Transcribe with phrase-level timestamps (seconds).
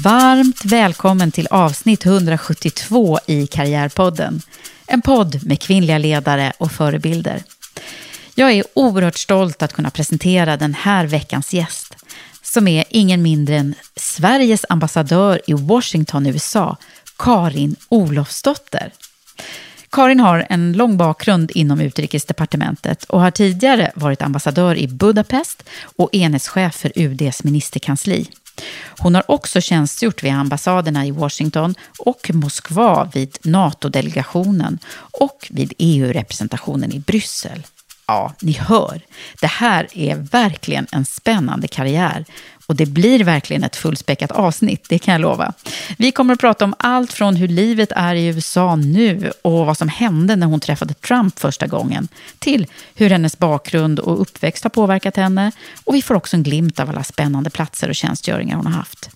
[0.00, 4.42] Varmt välkommen till avsnitt 172 i Karriärpodden.
[4.86, 7.42] En podd med kvinnliga ledare och förebilder.
[8.34, 11.96] Jag är oerhört stolt att kunna presentera den här veckans gäst
[12.42, 16.76] som är ingen mindre än Sveriges ambassadör i Washington, USA,
[17.18, 18.92] Karin Olofsdotter.
[19.90, 25.62] Karin har en lång bakgrund inom utrikesdepartementet och har tidigare varit ambassadör i Budapest
[25.96, 28.28] och enhetschef för UDs ministerkansli.
[28.98, 36.92] Hon har också tjänstgjort vid ambassaderna i Washington och Moskva vid NATO-delegationen och vid EU-representationen
[36.92, 37.62] i Bryssel.
[38.06, 39.00] Ja, ni hör.
[39.40, 42.24] Det här är verkligen en spännande karriär
[42.66, 45.52] och det blir verkligen ett fullspäckat avsnitt, det kan jag lova.
[45.98, 49.78] Vi kommer att prata om allt från hur livet är i USA nu och vad
[49.78, 52.08] som hände när hon träffade Trump första gången,
[52.38, 55.52] till hur hennes bakgrund och uppväxt har påverkat henne.
[55.84, 59.10] Och vi får också en glimt av alla spännande platser och tjänstgöringar hon har haft.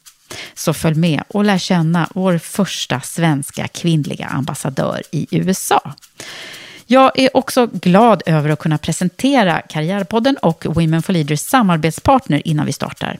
[0.54, 5.94] Så följ med och lär känna vår första svenska kvinnliga ambassadör i USA.
[6.88, 12.66] Jag är också glad över att kunna presentera Karriärpodden och Women for Leaders samarbetspartner innan
[12.66, 13.18] vi startar.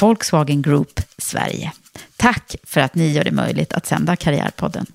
[0.00, 1.72] Volkswagen Group Sverige.
[2.16, 4.86] Tack för att ni gör det möjligt att sända Karriärpodden.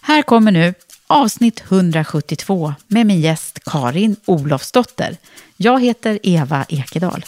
[0.00, 0.74] Här kommer nu
[1.06, 5.16] avsnitt 172 med min gäst Karin Olofsdotter.
[5.56, 7.24] Jag heter Eva Ekedal.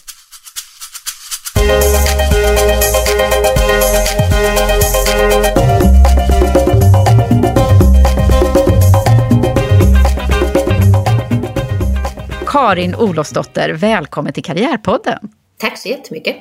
[12.59, 15.19] Karin Olofsdotter, välkommen till Karriärpodden.
[15.57, 16.37] Tack så jättemycket.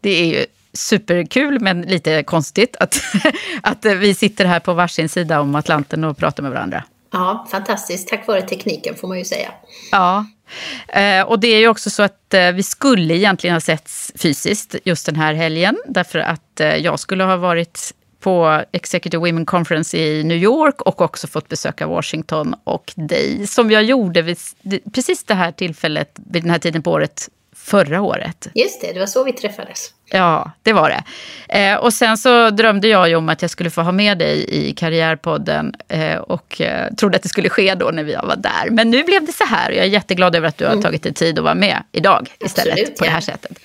[0.00, 3.00] Det är ju superkul men lite konstigt att,
[3.62, 6.84] att vi sitter här på varsin sida om Atlanten och pratar med varandra.
[7.12, 8.08] Ja, fantastiskt.
[8.08, 9.48] Tack vare tekniken får man ju säga.
[9.90, 10.26] Ja,
[10.88, 14.76] eh, och det är ju också så att eh, vi skulle egentligen ha setts fysiskt
[14.84, 15.76] just den här helgen.
[15.86, 21.00] Därför att eh, jag skulle ha varit på Executive Women Conference i New York och
[21.00, 23.46] också fått besöka Washington och dig.
[23.46, 24.38] Som jag gjorde vid
[24.92, 28.48] precis det här tillfället, vid den här tiden på året, förra året.
[28.54, 29.94] Just det, det var så vi träffades.
[30.10, 31.02] Ja, det var det.
[31.58, 34.44] Eh, och sen så drömde jag ju om att jag skulle få ha med dig
[34.48, 38.70] i Karriärpodden eh, och eh, trodde att det skulle ske då när vi var där.
[38.70, 40.82] Men nu blev det så här och jag är jätteglad över att du har mm.
[40.82, 43.08] tagit dig tid att vara med idag istället Absolut, på ja.
[43.08, 43.58] det här sättet.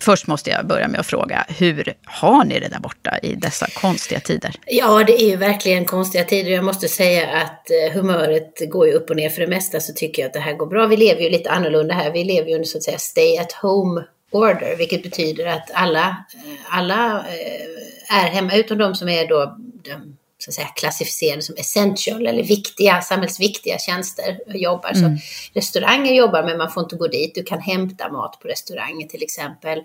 [0.00, 3.66] Först måste jag börja med att fråga, hur har ni det där borta i dessa
[3.66, 4.54] konstiga tider?
[4.66, 6.50] Ja, det är ju verkligen konstiga tider.
[6.50, 9.30] Jag måste säga att eh, humöret går ju upp och ner.
[9.30, 10.86] För det mesta så tycker jag att det här går bra.
[10.86, 12.10] Vi lever ju lite annorlunda här.
[12.10, 16.06] Vi lever ju under så att säga stay at home order, vilket betyder att alla,
[16.34, 21.42] eh, alla eh, är hemma, utom de som är då de så att säga, klassificerade
[21.42, 24.92] som essential eller viktiga, samhällsviktiga tjänster jobbar.
[24.94, 25.18] Mm.
[25.18, 25.24] Så
[25.54, 27.34] restauranger jobbar men man får inte gå dit.
[27.34, 29.78] Du kan hämta mat på restauranger till exempel.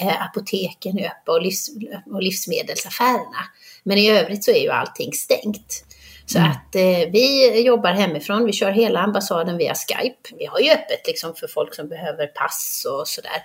[0.00, 1.70] Eh, apoteken är öppna och, livs,
[2.06, 3.44] och livsmedelsaffärerna.
[3.82, 5.84] Men i övrigt så är ju allting stängt.
[6.26, 6.50] Så mm.
[6.50, 10.36] att eh, vi jobbar hemifrån, vi kör hela ambassaden via Skype.
[10.38, 13.42] Vi har ju öppet liksom för folk som behöver pass och sådär.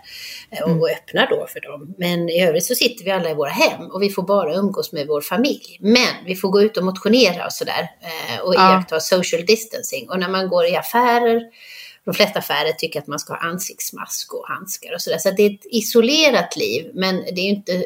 [0.52, 0.82] Eh, och, mm.
[0.82, 1.96] och öppnar då för dem.
[1.98, 4.92] Men i övrigt så sitter vi alla i våra hem och vi får bara umgås
[4.92, 5.78] med vår familj.
[5.80, 7.90] Men vi får gå ut och motionera och sådär.
[8.02, 8.72] Eh, och ja.
[8.72, 10.10] iaktta social distancing.
[10.10, 11.42] Och när man går i affärer
[12.08, 15.18] de flesta affärer tycker att man ska ha ansiktsmask och handskar och sådär.
[15.18, 17.86] Så det är ett isolerat liv, men det är ju inte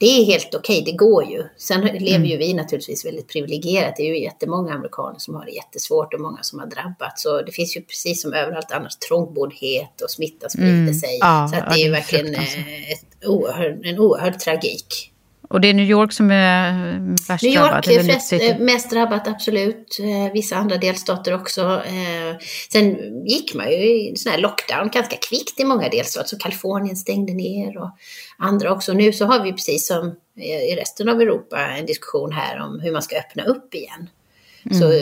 [0.00, 1.44] det är helt okej, okay, det går ju.
[1.56, 3.96] Sen lever ju vi naturligtvis väldigt privilegierat.
[3.96, 7.22] Det är ju jättemånga amerikaner som har det jättesvårt och många som har drabbats.
[7.22, 10.94] Så det finns ju precis som överallt annars trångboddhet och smitta sprider mm.
[10.94, 11.18] sig.
[11.20, 15.12] Ja, så att det är ju verkligen eh, ett oerhörd, en oerhörd tragik.
[15.50, 16.98] Och det är New York som är
[17.28, 17.86] värst New drabbat?
[17.86, 19.98] New York är eh, mest drabbat, absolut.
[20.00, 21.82] Eh, vissa andra delstater också.
[22.72, 26.28] Sen gick man ju i sån här lockdown ganska kvickt i många delstater.
[26.28, 27.90] Så Kalifornien stängde ner och
[28.38, 28.92] andra också.
[28.92, 32.92] Nu så har vi precis som i resten av Europa en diskussion här om hur
[32.92, 34.10] man ska öppna upp igen.
[34.66, 34.78] Mm.
[34.78, 34.92] Så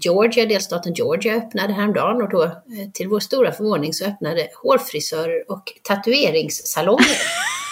[0.00, 2.62] Georgia, delstaten Georgia öppnade häromdagen och då
[2.92, 7.06] till vår stora förvåning så öppnade hårfrisörer och tatueringssalonger.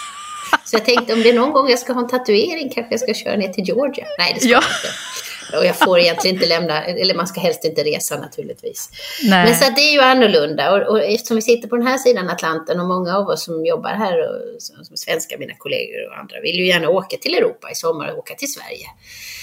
[0.69, 2.99] Så jag tänkte om det är någon gång jag ska ha en tatuering kanske jag
[2.99, 4.05] ska köra ner till Georgia.
[4.17, 4.61] Nej, det ska ja.
[4.61, 5.57] jag inte.
[5.57, 8.89] Och jag får egentligen inte lämna, eller man ska helst inte resa naturligtvis.
[9.23, 9.45] Nej.
[9.45, 10.73] Men så det är ju annorlunda.
[10.73, 13.65] Och, och eftersom vi sitter på den här sidan Atlanten och många av oss som
[13.65, 17.71] jobbar här, och, som svenskar, mina kollegor och andra, vill ju gärna åka till Europa
[17.71, 18.87] i sommar och åka till Sverige.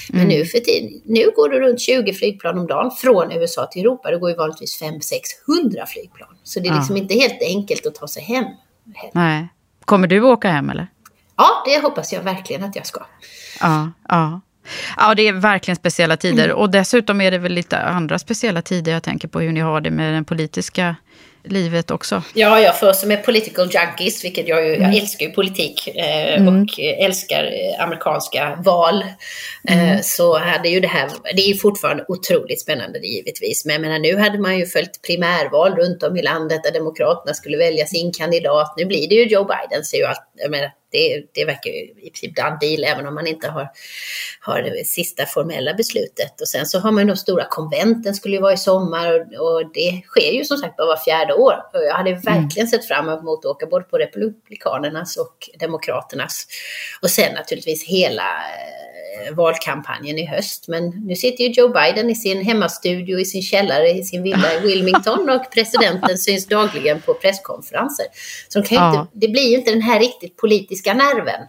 [0.08, 0.38] Men mm.
[0.38, 4.10] nu för tiden, nu går det runt 20 flygplan om dagen från USA till Europa.
[4.10, 6.36] Det går ju vanligtvis 500-600 flygplan.
[6.42, 7.02] Så det är liksom ja.
[7.02, 8.44] inte helt enkelt att ta sig hem.
[9.12, 9.48] Nej.
[9.84, 10.86] Kommer du åka hem eller?
[11.36, 13.00] Ja, det hoppas jag verkligen att jag ska.
[13.60, 14.40] Ja, ja.
[14.96, 16.44] Ja, det är verkligen speciella tider.
[16.44, 16.56] Mm.
[16.56, 18.92] Och dessutom är det väl lite andra speciella tider.
[18.92, 20.96] Jag tänker på hur ni har det med den politiska
[21.44, 22.22] livet också.
[22.34, 24.82] Ja, jag för som är political junkies, vilket jag ju, mm.
[24.82, 26.62] jag älskar ju politik eh, mm.
[26.62, 29.02] och älskar eh, amerikanska val.
[29.68, 30.02] Eh, mm.
[30.02, 33.98] så hade ju det här, det är ju fortfarande otroligt spännande givetvis, men jag menar
[33.98, 38.12] nu hade man ju följt primärval runt om i landet där Demokraterna skulle välja sin
[38.12, 38.74] kandidat.
[38.76, 41.76] Nu blir det ju Joe Biden, så ju allt, jag menar, det, det verkar ju
[41.76, 43.68] i princip done deal, även om man inte har,
[44.40, 46.40] har det sista formella beslutet.
[46.40, 49.72] Och sen så har man de stora konventen skulle ju vara i sommar och, och
[49.74, 51.54] det sker ju som sagt bara var fjärde år.
[51.72, 52.22] Och jag hade mm.
[52.22, 52.70] verkligen mm.
[52.70, 56.46] sett fram emot att åka både på Republikanernas och Demokraternas.
[57.02, 58.83] Och sen naturligtvis hela eh,
[59.32, 60.68] valkampanjen i höst.
[60.68, 64.54] Men nu sitter ju Joe Biden i sin hemmastudio i sin källare i sin villa
[64.54, 68.06] i Wilmington och presidenten syns dagligen på presskonferenser.
[68.48, 68.88] Så de ja.
[68.88, 71.40] inte, det blir ju inte den här riktigt politiska nerven.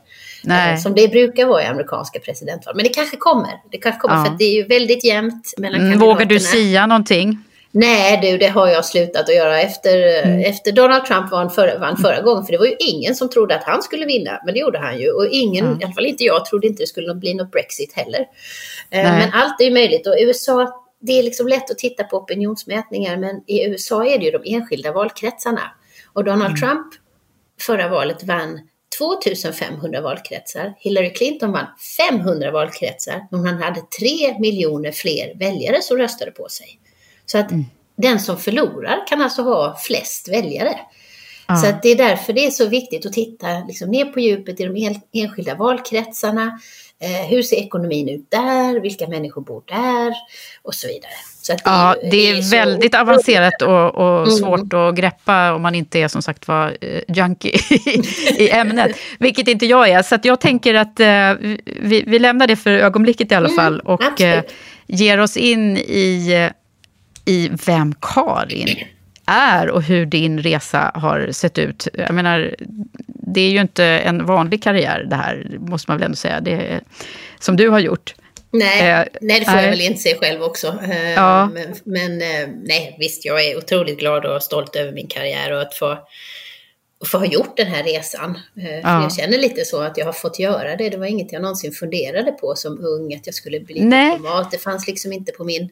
[0.43, 0.73] Nej.
[0.73, 2.75] Eh, som det brukar vara i amerikanska presidentval.
[2.75, 3.51] Men det kanske kommer.
[3.71, 4.25] Det kanske kommer ja.
[4.25, 6.13] för det är ju väldigt jämnt mellan mm, kandidaterna.
[6.13, 7.43] Vågar du sia någonting?
[7.77, 10.39] Nej du, det har jag slutat att göra efter, mm.
[10.39, 12.45] efter Donald Trump vann förra, vann förra gången.
[12.45, 14.99] För det var ju ingen som trodde att han skulle vinna, men det gjorde han
[14.99, 15.11] ju.
[15.11, 15.81] Och ingen, mm.
[15.81, 18.19] i alla fall inte jag, trodde inte det skulle bli något Brexit heller.
[18.89, 20.07] Eh, men allt är ju möjligt.
[20.07, 24.25] Och USA, det är liksom lätt att titta på opinionsmätningar, men i USA är det
[24.25, 25.71] ju de enskilda valkretsarna.
[26.13, 26.61] Och Donald mm.
[26.61, 26.87] Trump
[27.61, 28.59] förra valet vann
[28.97, 30.73] 2500 valkretsar.
[30.77, 31.67] Hillary Clinton vann
[31.97, 36.79] 500 valkretsar, men han hade 3 miljoner fler väljare som röstade på sig.
[37.25, 37.65] Så att mm.
[37.95, 40.79] den som förlorar kan alltså ha flest väljare.
[41.47, 41.55] Ja.
[41.55, 44.59] Så att det är därför det är så viktigt att titta liksom ner på djupet
[44.59, 46.59] i de enskilda valkretsarna.
[47.01, 48.79] Eh, hur ser ekonomin ut där?
[48.79, 50.13] Vilka människor bor där?
[50.61, 51.11] Och så vidare.
[51.41, 53.01] Så det, ja, det är, det är väldigt så...
[53.01, 54.29] avancerat och, och mm.
[54.29, 57.51] svårt att greppa om man inte är som sagt var uh, junkie
[58.37, 58.97] i ämnet.
[59.19, 60.01] Vilket inte jag är.
[60.01, 63.79] Så jag tänker att uh, vi, vi, lämnar det för ögonblicket i alla mm, fall
[63.79, 64.41] och uh,
[64.87, 66.49] ger oss in i
[67.25, 68.77] i vem Karin
[69.25, 71.87] är och hur din resa har sett ut.
[71.93, 72.55] Jag menar,
[73.07, 76.51] det är ju inte en vanlig karriär det här, måste man väl ändå säga, det
[76.51, 76.81] är,
[77.39, 78.15] som du har gjort.
[78.51, 79.63] Nej, eh, nej, det får nej.
[79.63, 80.79] jag väl inse själv också.
[80.89, 81.49] Eh, ja.
[81.53, 85.61] Men, men eh, nej, visst, jag är otroligt glad och stolt över min karriär och
[85.61, 85.97] att få,
[87.05, 88.39] få ha gjort den här resan.
[88.57, 89.01] Eh, ja.
[89.01, 90.89] jag känner lite så att jag har fått göra det.
[90.89, 94.51] Det var inget jag någonsin funderade på som ung, att jag skulle bli diplomat.
[94.51, 95.69] Det fanns liksom inte på min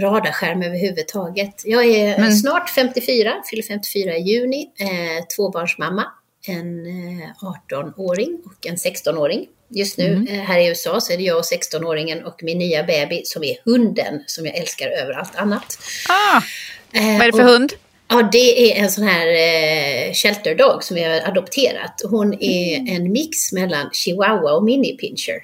[0.00, 1.62] radarskärm överhuvudtaget.
[1.64, 2.32] Jag är Men...
[2.32, 6.04] snart 54, fyller 54 i juni, eh, tvåbarnsmamma,
[6.46, 7.28] en eh,
[7.70, 9.46] 18-åring och en 16-åring.
[9.68, 10.28] Just nu mm.
[10.28, 13.44] eh, här i USA så är det jag och 16-åringen och min nya baby som
[13.44, 15.78] är hunden som jag älskar över allt annat.
[16.08, 16.40] Ah,
[16.92, 17.72] vad är det för och, hund?
[18.08, 22.02] Ja, det är en sån här eh, shelter dog som jag har adopterat.
[22.10, 22.96] Hon är mm.
[22.96, 25.40] en mix mellan chihuahua och mini pincher.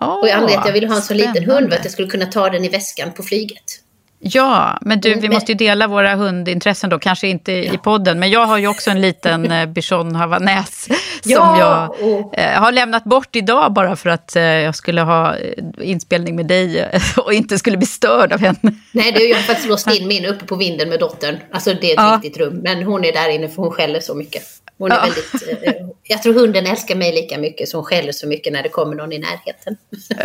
[0.00, 1.92] Oh, och anledningen till att jag ville ha en så liten hund var att jag
[1.92, 3.82] skulle kunna ta den i väskan på flyget.
[4.24, 7.74] Ja, men du, vi måste ju dela våra hundintressen då, kanske inte ja.
[7.74, 10.88] i podden, men jag har ju också en liten eh, bichon havanäs
[11.22, 12.38] som ja, jag och...
[12.38, 15.36] eh, har lämnat bort idag bara för att eh, jag skulle ha
[15.78, 18.74] inspelning med dig och inte skulle bli störd av henne.
[18.92, 21.38] Nej, det, jag har faktiskt låst in min uppe på vinden med dottern.
[21.52, 22.20] Alltså det är ett ja.
[22.22, 24.61] riktigt rum, men hon är där inne för hon skäller så mycket.
[24.82, 25.02] Hon är ja.
[25.02, 28.62] väldigt, eh, jag tror hunden älskar mig lika mycket som hon skäller så mycket när
[28.62, 29.76] det kommer någon i närheten.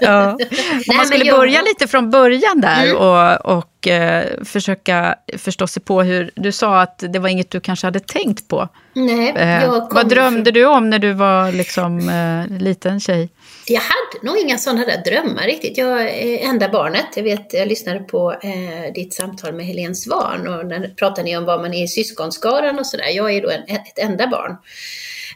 [0.01, 0.31] Ja.
[0.89, 1.37] Om man skulle jag...
[1.37, 2.97] börja lite från början där mm.
[2.97, 6.31] och, och eh, försöka förstå sig på hur...
[6.35, 8.69] Du sa att det var inget du kanske hade tänkt på.
[8.93, 10.53] Nej, Eh, vad drömde från...
[10.53, 13.29] du om när du var liksom, eh, liten tjej?
[13.69, 15.77] Jag hade nog inga sådana där drömmar riktigt.
[15.77, 17.05] Jag är enda barnet.
[17.15, 21.37] Jag vet, jag lyssnade på eh, ditt samtal med Helene Svan och där pratade ni
[21.37, 23.09] om vad man är i syskonskaran och sådär.
[23.09, 24.57] Jag är då en, ett enda barn.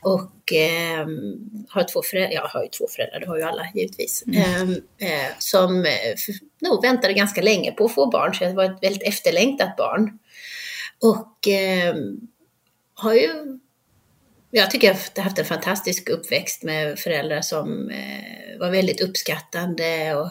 [0.02, 1.08] Och eh,
[1.70, 5.32] har två föräldrar, jag har ju två föräldrar, det har ju alla givetvis, eh, eh,
[5.40, 6.16] som eh,
[6.62, 10.20] nog väntade ganska länge på att få barn, så jag var ett väldigt efterlängtat barn.
[11.02, 11.96] Och eh,
[12.94, 13.60] har ju,
[14.52, 20.16] jag tycker jag har haft en fantastisk uppväxt med föräldrar som eh, var väldigt uppskattande
[20.16, 20.30] och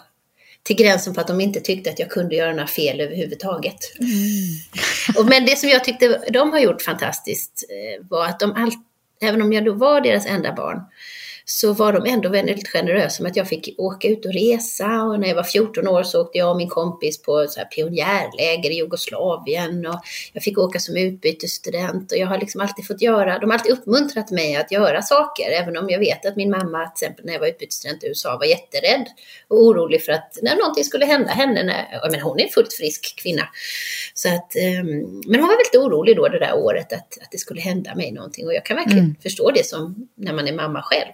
[0.62, 3.78] till gränsen för att de inte tyckte att jag kunde göra några fel överhuvudtaget.
[5.16, 8.80] Och, men det som jag tyckte de har gjort fantastiskt eh, var att de alltid
[9.20, 10.80] även om jag då var deras enda barn,
[11.52, 15.02] så var de ändå väldigt generösa med att jag fick åka ut och resa.
[15.02, 17.66] Och när jag var 14 år så åkte jag och min kompis på så här
[17.66, 19.86] pionjärläger i Jugoslavien.
[19.86, 20.00] Och
[20.32, 22.12] jag fick åka som utbytesstudent.
[22.12, 25.50] Och jag har liksom alltid fått göra, de har alltid uppmuntrat mig att göra saker.
[25.50, 28.36] Även om jag vet att min mamma, till exempel när jag var utbytesstudent i USA,
[28.36, 29.06] var jätterädd
[29.48, 31.62] och orolig för att när någonting skulle hända henne.
[31.62, 33.48] När, men hon är en fullt frisk kvinna.
[34.14, 34.86] Så att, um,
[35.26, 38.12] men hon var väldigt orolig då det där året att, att det skulle hända mig
[38.12, 38.46] någonting.
[38.46, 39.16] Och jag kan verkligen mm.
[39.22, 41.12] förstå det som när man är mamma själv.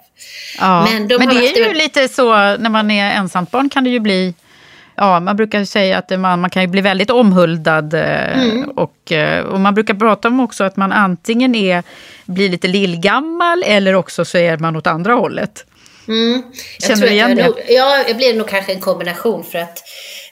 [0.59, 1.75] Ja, men, de men det är ju det...
[1.75, 4.35] lite så när man är ensamt barn kan det ju bli
[4.99, 7.95] Ja, man brukar säga att man, man kan ju bli väldigt omhuldad.
[7.95, 8.71] Mm.
[8.71, 9.13] Och,
[9.51, 11.83] och man brukar prata om också att man antingen är,
[12.25, 15.65] blir lite lillgammal eller också så är man åt andra hållet.
[16.09, 16.43] Mm.
[16.79, 17.47] Känner du igen det?
[17.47, 19.83] Nog, ja, jag blir nog kanske en kombination för att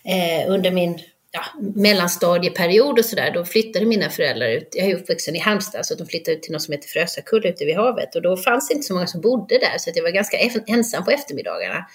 [0.05, 0.99] eh, under min
[1.35, 4.69] ja, mellanstadieperiod och sådär, då flyttade mina föräldrar ut.
[4.73, 7.65] Jag är uppvuxen i Halmstad, så de flyttade ut till något som heter Frösakull ute
[7.65, 8.15] vid havet.
[8.15, 10.37] Och då fanns det inte så många som bodde där, så jag var ganska
[10.67, 11.87] ensam på eftermiddagarna.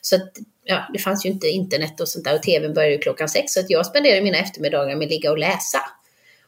[0.00, 0.30] Så att,
[0.64, 3.52] ja, det fanns ju inte internet och sånt där och tvn började ju klockan sex.
[3.52, 5.78] Så att jag spenderade mina eftermiddagar med att ligga och läsa.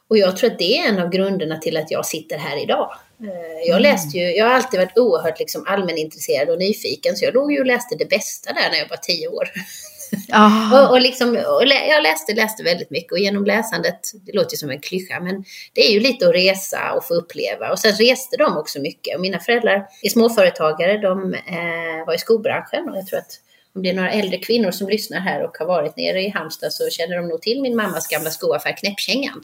[0.07, 2.97] Och jag tror att det är en av grunderna till att jag sitter här idag.
[3.21, 7.33] Eh, jag läste ju, jag har alltid varit oerhört liksom allmänintresserad och nyfiken, så jag
[7.33, 9.49] låg ju och läste det bästa där när jag var tio år.
[10.33, 10.83] Oh.
[10.83, 14.53] och, och, liksom, och lä, jag läste, läste väldigt mycket och genom läsandet, det låter
[14.53, 15.43] ju som en klyscha, men
[15.73, 17.71] det är ju lite att resa och få uppleva.
[17.71, 19.15] Och sen reste de också mycket.
[19.15, 23.41] Och mina föräldrar är småföretagare, de eh, var i skobranschen och jag tror att
[23.75, 26.73] om det är några äldre kvinnor som lyssnar här och har varit nere i Halmstad
[26.73, 29.43] så känner de nog till min mammas gamla skoaffär Knäppkängan.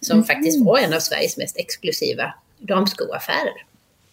[0.00, 0.26] Som mm.
[0.26, 3.67] faktiskt var en av Sveriges mest exklusiva damskoaffärer.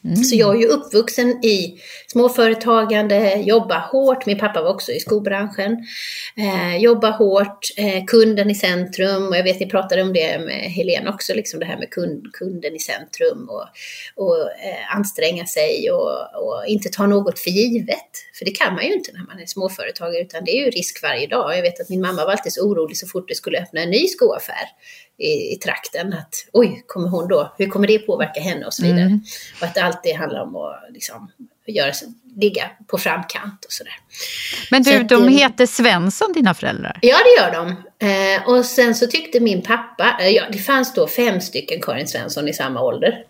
[0.05, 0.24] Mm.
[0.24, 4.25] Så jag är ju uppvuxen i småföretagande, jobba hårt.
[4.25, 5.77] Min pappa var också i skobranschen.
[6.38, 9.27] Eh, jobba hårt, eh, kunden i centrum.
[9.27, 12.33] Och jag vet, ni pratade om det med Helene också, liksom det här med kund,
[12.33, 13.50] kunden i centrum.
[13.50, 13.65] Och,
[14.25, 16.12] och eh, anstränga sig och,
[16.45, 18.12] och, inte ta något för givet.
[18.33, 21.03] För det kan man ju inte när man är småföretagare, utan det är ju risk
[21.03, 21.57] varje dag.
[21.57, 23.89] Jag vet att min mamma var alltid så orolig så fort det skulle öppna en
[23.89, 24.65] ny skoaffär
[25.17, 26.13] i, i trakten.
[26.13, 29.01] Att oj, kommer hon då, hur kommer det påverka henne och så vidare.
[29.01, 29.24] Mm.
[29.62, 31.31] Och att det alltid handlar om att liksom,
[31.67, 31.93] göra,
[32.36, 33.93] ligga på framkant och sådär.
[34.72, 37.00] Men du, så att, de heter Svensson dina föräldrar?
[37.01, 37.69] Ja, det gör de.
[38.07, 42.07] Eh, och sen så tyckte min pappa, eh, ja, det fanns då fem stycken Karin
[42.07, 43.24] Svensson i samma ålder.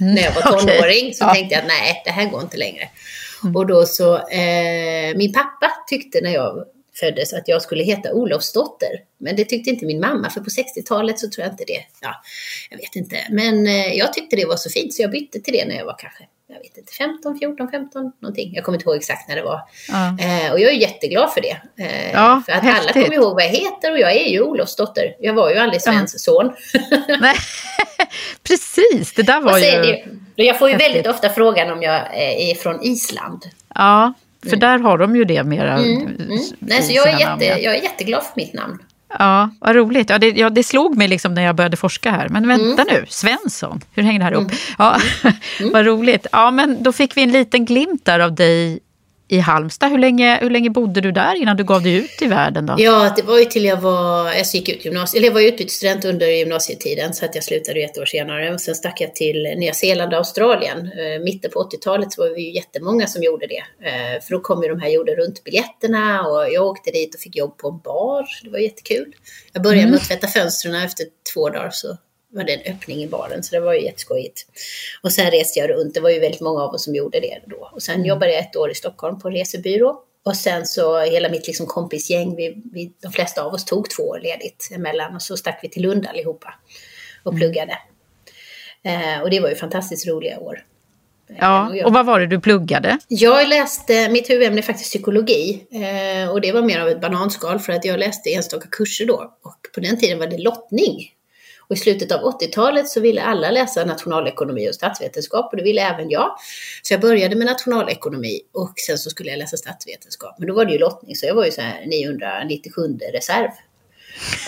[0.00, 0.14] Mm.
[0.14, 1.14] När jag var tonåring okay.
[1.14, 1.34] så ja.
[1.34, 2.88] tänkte jag nej, det här går inte längre.
[3.42, 3.56] Mm.
[3.56, 6.64] Och då så, eh, min pappa tyckte när jag
[7.00, 8.88] föddes att jag skulle heta Olofsdotter.
[9.18, 11.80] Men det tyckte inte min mamma, för på 60-talet så tror jag inte det.
[12.00, 12.14] Ja,
[12.70, 13.16] jag vet inte.
[13.30, 15.84] Men eh, jag tyckte det var så fint så jag bytte till det när jag
[15.84, 18.54] var kanske, jag vet inte, 15, 14, 15 någonting.
[18.54, 19.60] Jag kommer inte ihåg exakt när det var.
[19.88, 20.16] Ja.
[20.20, 21.56] Eh, och jag är jätteglad för det.
[21.76, 22.82] Eh, ja, för att häftigt.
[22.82, 25.16] alla kommer ihåg vad jag heter och jag är ju Olofsdotter.
[25.20, 26.18] Jag var ju aldrig Svens ja.
[26.18, 26.52] son.
[27.20, 27.36] Nej,
[28.42, 29.12] precis.
[29.12, 30.04] Det där var ju...
[30.36, 30.90] Det, jag får ju häftigt.
[30.90, 33.42] väldigt ofta frågan om jag är från Island.
[33.74, 34.12] Ja,
[34.50, 35.72] för där har de ju det mera.
[35.72, 36.02] Mm.
[36.02, 36.38] Mm.
[36.58, 37.58] Nej, så jag är, jätte, namn, ja.
[37.58, 38.78] jag är jätteglad för mitt namn.
[39.18, 40.10] Ja, vad roligt.
[40.10, 42.28] Ja, det, ja, det slog mig liksom när jag började forska här.
[42.28, 42.94] Men vänta mm.
[42.94, 44.42] nu, Svensson, hur hänger det här ihop?
[44.42, 44.56] Mm.
[44.78, 44.96] Ja,
[45.60, 45.72] mm.
[45.72, 46.26] vad roligt.
[46.32, 48.80] Ja, men då fick vi en liten glimt där av dig
[49.28, 49.90] i Halmstad.
[49.90, 52.66] Hur länge, hur länge bodde du där innan du gav dig ut i världen?
[52.66, 52.74] Då?
[52.78, 56.04] Ja, det var ju till jag var, jag gick ut gymnasiet, eller jag var utbytesstudent
[56.04, 58.54] under gymnasietiden så att jag slutade ett år senare.
[58.54, 60.78] Och sen stack jag till Nya Zeeland och Australien.
[60.78, 63.88] Eh, mitten på 80-talet så var vi ju jättemånga som gjorde det.
[63.88, 67.36] Eh, för då kom ju de här jorden runt-biljetterna och jag åkte dit och fick
[67.36, 68.26] jobb på en bar.
[68.42, 69.14] Det var jättekul.
[69.52, 69.90] Jag började mm.
[69.90, 71.96] med att tvätta fönstren efter två dagar så
[72.34, 74.46] var det en öppning i baren, så det var ju jätteskojigt.
[75.02, 77.38] Och sen reste jag runt, det var ju väldigt många av oss som gjorde det
[77.46, 77.70] då.
[77.72, 78.06] Och sen mm.
[78.06, 80.02] jobbade jag ett år i Stockholm på resebyrå.
[80.24, 84.02] Och sen så hela mitt liksom kompisgäng, vi, vi, de flesta av oss tog två
[84.02, 86.54] år ledigt emellan och så stack vi till Lund allihopa
[87.22, 87.40] och mm.
[87.40, 87.78] pluggade.
[88.84, 90.64] Eh, och det var ju fantastiskt roliga år.
[91.38, 92.98] Ja, och vad var det du pluggade?
[93.08, 95.66] Jag läste, mitt huvudämne är faktiskt psykologi.
[95.70, 99.36] Eh, och det var mer av ett bananskal för att jag läste enstaka kurser då.
[99.42, 101.10] Och på den tiden var det lottning.
[101.68, 105.80] Och i slutet av 80-talet så ville alla läsa nationalekonomi och statsvetenskap och det ville
[105.80, 106.36] även jag.
[106.82, 110.34] Så jag började med nationalekonomi och sen så skulle jag läsa statsvetenskap.
[110.38, 113.50] Men då var det ju lottning så jag var ju så här 997 reserv.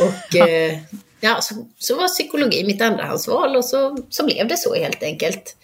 [0.01, 0.79] Och eh,
[1.21, 5.57] ja, så, så var psykologi mitt andrahandsval och så, så blev det så helt enkelt.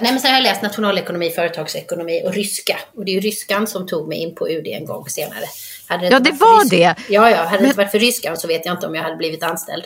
[0.00, 2.78] Nej, men sen har jag läst nationalekonomi, företagsekonomi och ryska.
[2.96, 5.44] Och det är ju ryskan som tog mig in på UD en gång senare.
[5.86, 6.94] Hade ja, det var det.
[7.08, 7.36] Ja, ja.
[7.36, 7.64] Hade det men...
[7.64, 9.84] inte varit för ryskan så vet jag inte om jag hade blivit anställd.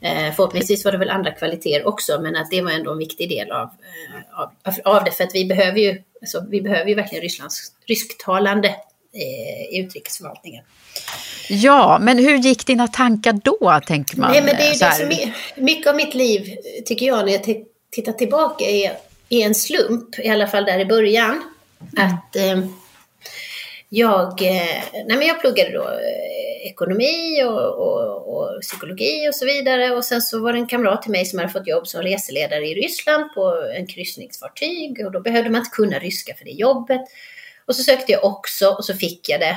[0.00, 3.28] Eh, förhoppningsvis var det väl andra kvaliteter också, men att det var ändå en viktig
[3.28, 5.10] del av, eh, av, av det.
[5.10, 10.64] För att vi behöver ju, alltså, vi behöver ju verkligen Rysslands, rysktalande eh, i utrikesförvaltningen.
[11.48, 14.32] Ja, men hur gick dina tankar då, tänker man?
[14.32, 15.32] Nej, men det är det som
[15.64, 17.42] mycket av mitt liv, tycker jag, när jag
[17.90, 18.92] tittar tillbaka, är,
[19.28, 21.42] är en slump, i alla fall där i början.
[21.96, 22.06] Mm.
[22.06, 22.58] Att eh,
[23.88, 29.46] jag, eh, nej men jag pluggade då eh, ekonomi och, och, och, psykologi och så
[29.46, 29.90] vidare.
[29.90, 32.66] Och sen så var det en kamrat till mig som hade fått jobb som reseledare
[32.66, 35.06] i Ryssland på en kryssningsfartyg.
[35.06, 37.00] Och då behövde man inte kunna ryska för det jobbet.
[37.66, 39.56] Och så sökte jag också och så fick jag det.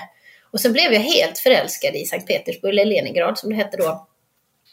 [0.51, 4.08] Och sen blev jag helt förälskad i Sankt Petersburg, eller Leningrad som det hette då.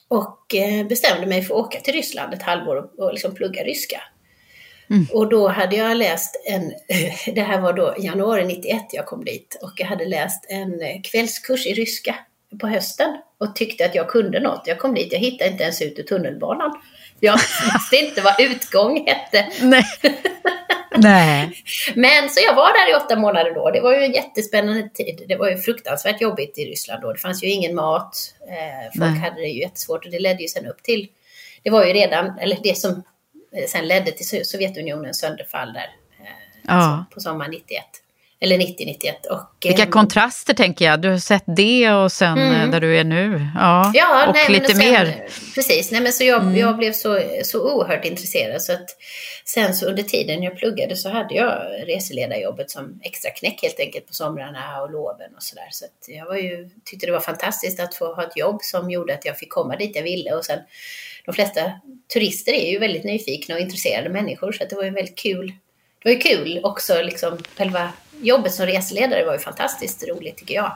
[0.08, 3.64] Och eh, bestämde mig för att åka till Ryssland ett halvår och, och liksom plugga
[3.64, 4.02] ryska.
[4.90, 5.06] Mm.
[5.12, 6.72] Och då hade jag läst en,
[7.34, 11.66] det här var då januari 91 jag kom dit, och jag hade läst en kvällskurs
[11.66, 12.14] i ryska
[12.60, 14.62] på hösten och tyckte att jag kunde något.
[14.66, 16.80] Jag kom dit, jag hittade inte ens ut ur tunnelbanan.
[17.20, 17.34] Jag
[17.74, 19.48] visste inte vad utgång hette.
[19.62, 19.84] Nej.
[20.96, 21.52] Nej.
[21.94, 23.70] Men så jag var där i åtta månader då.
[23.70, 25.24] Det var ju en jättespännande tid.
[25.28, 27.12] Det var ju fruktansvärt jobbigt i Ryssland då.
[27.12, 28.34] Det fanns ju ingen mat.
[28.48, 29.20] Eh, folk Nej.
[29.20, 31.08] hade det ju jättesvårt och det ledde ju sen upp till,
[31.62, 33.02] det var ju redan, eller det som
[33.68, 36.26] sen ledde till Sovjetunionens sönderfall där eh,
[36.62, 36.72] ja.
[36.72, 37.84] Alltså på sommaren 91.
[38.40, 39.12] Eller 90-91.
[39.64, 41.00] Vilka eh, kontraster tänker jag.
[41.00, 42.70] Du har sett det och sen mm.
[42.70, 43.46] där du är nu.
[43.54, 45.28] Ja, ja och nej, lite och sen, mer.
[45.54, 46.56] Precis, nej, men så jag, mm.
[46.56, 48.62] jag blev så, så oerhört intresserad.
[48.62, 48.96] Så att
[49.44, 54.06] sen så under tiden jag pluggade så hade jag reseledarjobbet som extra knäck helt enkelt
[54.06, 55.68] på somrarna och loven och sådär.
[55.70, 58.90] Så att jag var ju, tyckte det var fantastiskt att få ha ett jobb som
[58.90, 60.32] gjorde att jag fick komma dit jag ville.
[60.32, 60.58] Och sen
[61.24, 61.60] de flesta
[62.12, 65.52] turister är ju väldigt nyfikna och intresserade människor så det var ju väldigt kul.
[66.02, 70.54] Det var ju kul också, liksom själva jobbet som reseledare var ju fantastiskt roligt tycker
[70.54, 70.72] jag.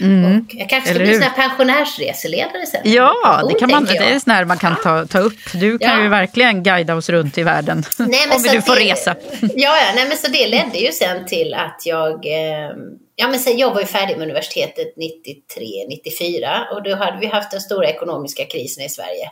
[0.00, 0.24] Mm.
[0.24, 2.80] Och jag kanske ska bli sån här pensionärsreseledare sen.
[2.84, 5.38] Ja, det, kan man, det är sån här man kan ta, ta upp.
[5.54, 6.02] Du kan ja.
[6.02, 7.84] ju verkligen guida oss runt i världen.
[7.98, 9.14] Nej, om du får det, resa.
[9.40, 12.70] Ja, ja nej, men så det ledde ju sen till att jag eh,
[13.16, 17.26] Ja, men sen, jag var ju färdig med universitetet 93, 94 och då hade vi
[17.26, 19.30] haft den stora ekonomiska krisen i Sverige.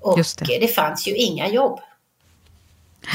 [0.00, 0.58] Och det.
[0.58, 0.68] det.
[0.68, 1.80] fanns ju inga jobb.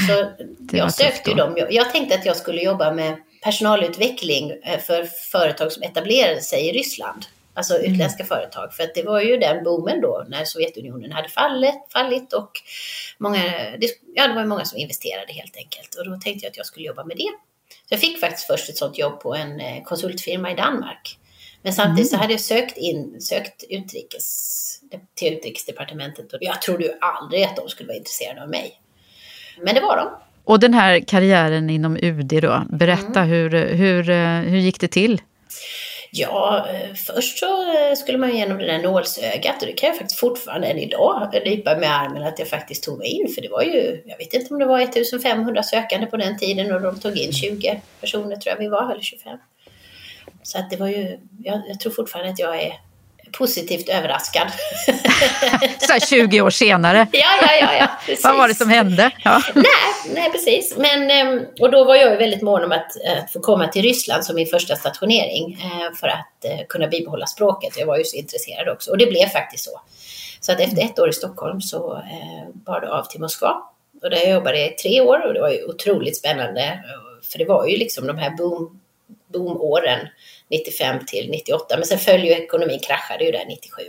[0.06, 0.30] Så
[0.76, 1.66] jag sökte ju dem.
[1.70, 6.72] Jag tänkte att jag skulle jobba med personalutveckling eh, för företag som etablerade sig i
[6.72, 7.26] Ryssland.
[7.54, 7.92] Alltså mm.
[7.92, 8.28] utländska mm.
[8.28, 8.74] företag.
[8.74, 12.50] För att det var ju den boomen då när Sovjetunionen hade fallit, fallit och
[13.18, 13.42] många,
[13.78, 15.94] det, ja, det var många som investerade helt enkelt.
[15.94, 17.30] Och då tänkte jag att jag skulle jobba med det.
[17.88, 21.18] Så jag fick faktiskt först ett sånt jobb på en eh, konsultfirma i Danmark.
[21.62, 22.18] Men samtidigt mm.
[22.18, 24.80] så hade jag sökt, in, sökt utrikes
[25.14, 28.80] till Utrikesdepartementet och jag trodde ju aldrig att de skulle vara intresserade av mig.
[29.62, 30.10] Men det var de.
[30.44, 33.28] Och den här karriären inom UD då, berätta mm.
[33.28, 34.02] hur, hur,
[34.42, 35.20] hur gick det till?
[36.12, 39.98] Ja, eh, först så eh, skulle man igenom det där nålsögat och det kan jag
[39.98, 43.28] faktiskt fortfarande än idag nypa med armen att jag faktiskt tog mig in.
[43.34, 46.72] För det var ju, jag vet inte om det var 1500 sökande på den tiden
[46.72, 49.38] och de tog in 20 personer tror jag vi var, eller 25.
[50.42, 52.72] Så att det var ju, jag, jag tror fortfarande att jag är
[53.32, 54.48] positivt överraskad.
[55.80, 57.06] så här 20 år senare.
[57.12, 57.74] ja, ja, ja.
[57.74, 58.24] ja precis.
[58.24, 59.10] Vad var det som hände?
[59.24, 59.42] Ja.
[59.54, 59.64] nej,
[60.14, 60.74] nej, precis.
[60.76, 64.24] Men, ehm, och då var jag väldigt mån om att, att få komma till Ryssland
[64.24, 67.78] som min första stationering eh, för att eh, kunna bibehålla språket.
[67.78, 69.80] Jag var ju så intresserad också och det blev faktiskt så.
[70.40, 73.62] Så att efter ett år i Stockholm så eh, bar det av till Moskva.
[74.02, 76.80] Och där jag jobbade i tre år och det var ju otroligt spännande.
[77.32, 78.80] För det var ju liksom de här boom,
[79.32, 80.08] boomåren
[80.50, 81.76] 95 till 98.
[81.76, 83.82] Men sen följde ju ekonomin, kraschade ju där 97.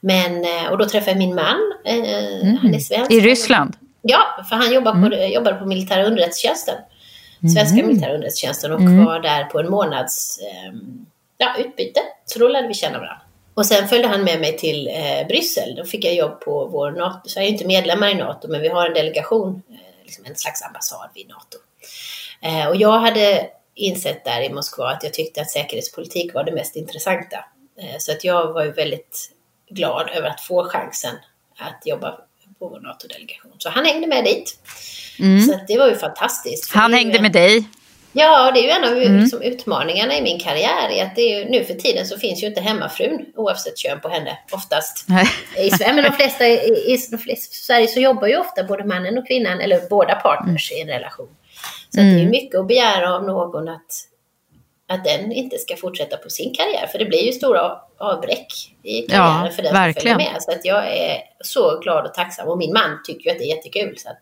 [0.00, 2.56] Men, eh, och då träffade jag min man, eh, mm.
[2.56, 3.12] han är svensk.
[3.12, 3.76] I Ryssland?
[4.02, 5.32] Ja, för han jobbade på, mm.
[5.32, 6.74] jobbade på militära underrättelsetjänsten.
[7.54, 7.86] Svenska mm.
[7.86, 9.04] militära underrättelsetjänsten och mm.
[9.04, 10.72] var där på en månads eh,
[11.38, 12.00] ja, utbyte.
[12.24, 13.22] Så då lärde vi känna varandra.
[13.54, 15.74] Och sen följde han med mig till eh, Bryssel.
[15.74, 17.28] Då fick jag jobb på vår NATO.
[17.28, 20.62] Sverige är inte medlemmar i NATO, men vi har en delegation, eh, liksom en slags
[20.62, 21.58] ambassad vid NATO.
[22.42, 23.46] Eh, och jag hade
[23.80, 27.36] insett där i Moskva att jag tyckte att säkerhetspolitik var det mest intressanta.
[27.80, 29.30] Eh, så att jag var ju väldigt
[29.70, 31.14] glad över att få chansen
[31.58, 32.10] att jobba
[32.58, 33.52] på vår NATO-delegation.
[33.58, 34.58] Så han hängde med dit.
[35.48, 36.70] Så att det var ju fantastiskt.
[36.72, 37.64] Han hängde en- med dig.
[38.12, 40.88] Ja, det är ju en av liksom, utmaningarna i min karriär.
[40.90, 44.00] Är att det är ju, nu för tiden så finns ju inte hemmafrun oavsett kön
[44.00, 45.06] på henne oftast.
[45.58, 48.64] I Sverige, men de flesta, i, i, de flesta, i Sverige så jobbar ju ofta
[48.64, 51.28] både mannen och kvinnan, eller båda partners i en relation.
[51.94, 53.92] Så att det är ju mycket att begära av någon att,
[54.88, 56.86] att den inte ska fortsätta på sin karriär.
[56.86, 58.46] För det blir ju stora avbräck
[58.82, 60.16] i karriären Ja, för den verkligen.
[60.16, 60.42] som följer med.
[60.42, 62.48] Så att jag är så glad och tacksam.
[62.48, 63.98] Och min man tycker ju att det är jättekul.
[63.98, 64.18] Så att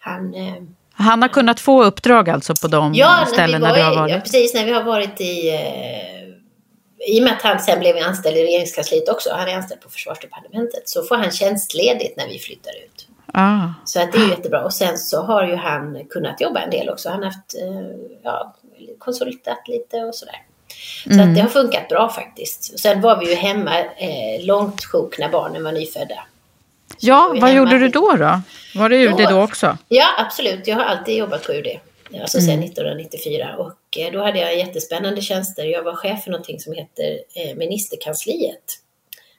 [0.00, 0.34] han...
[0.34, 0.54] Eh,
[0.92, 4.12] Han har kunnat få uppdrag alltså på de Ja, ställena var du har varit?
[4.14, 4.54] Ja, precis.
[4.54, 5.48] När vi har varit i...
[5.48, 9.80] Eh, I och med att han sen blev anställd i regeringskansliet också, han är anställd
[9.80, 13.08] på försvarsdepartementet, så får han tjänstledigt när vi flyttar ut.
[13.36, 13.68] Ah.
[13.84, 14.64] Så att det är jättebra.
[14.64, 17.08] Och sen så har ju han kunnat jobba en del också.
[17.08, 18.54] Han har haft, eh, ja,
[18.98, 20.42] konsultat lite och sådär.
[21.04, 21.28] Så Mm.
[21.28, 22.72] att det har funkat bra faktiskt.
[22.74, 26.18] Och sen var vi ju hemma eh, långt sjuk när barnen var nyfödda.
[27.00, 28.12] Ja, vi vad hemma gjorde du då?
[28.16, 28.40] då?
[28.74, 29.78] Var det UD Då- då också?
[29.88, 30.66] Ja, absolut.
[30.66, 31.66] Jag har alltid jobbat på UD.
[32.20, 32.64] Alltså sedan Mm.
[32.64, 33.56] 1994.
[33.58, 35.64] Och eh, då hade jag jättespännande tjänster.
[35.64, 38.78] Jag var chef för någonting som heter eh, ministerkansliet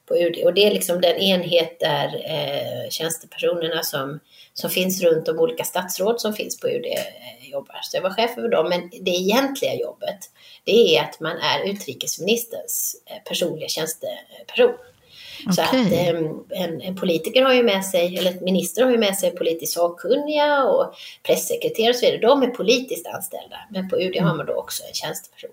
[0.05, 0.43] på UD.
[0.43, 4.19] Och det är liksom den enhet där eh, tjänstepersonerna som,
[4.53, 7.79] som finns runt de olika statsråd som finns på UD eh, jobbar.
[7.83, 8.69] Så jag var chef över dem.
[8.69, 10.19] Men det egentliga jobbet,
[10.63, 14.73] det är att man är utrikesministerns eh, personliga tjänsteperson.
[15.55, 16.09] Så att eh,
[16.49, 19.73] en, en politiker har ju med sig, eller en minister har ju med sig politiskt
[19.73, 22.21] sakkunniga och pressekreterare och så vidare.
[22.21, 23.57] De är politiskt anställda.
[23.71, 25.51] Men på UD har man då också en tjänsteperson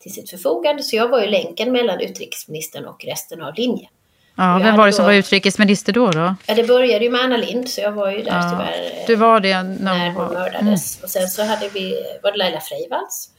[0.00, 0.82] till sitt förfogande.
[0.82, 3.90] Så jag var ju länken mellan utrikesministern och resten av linjen.
[4.36, 6.10] Ja, vem var det som då- var utrikesminister då?
[6.10, 6.34] då?
[6.46, 9.06] Ja, det började ju med Anna Lind så jag var ju där Ja, tyvärr eh,
[9.06, 11.02] du var det när när hon mördades.
[11.02, 13.30] Och sen så hade vi, var det Laila Freivalds.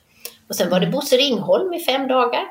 [0.49, 0.89] Och sen var Mm.
[0.91, 2.43] det Bosse Ringholm i fem dagar.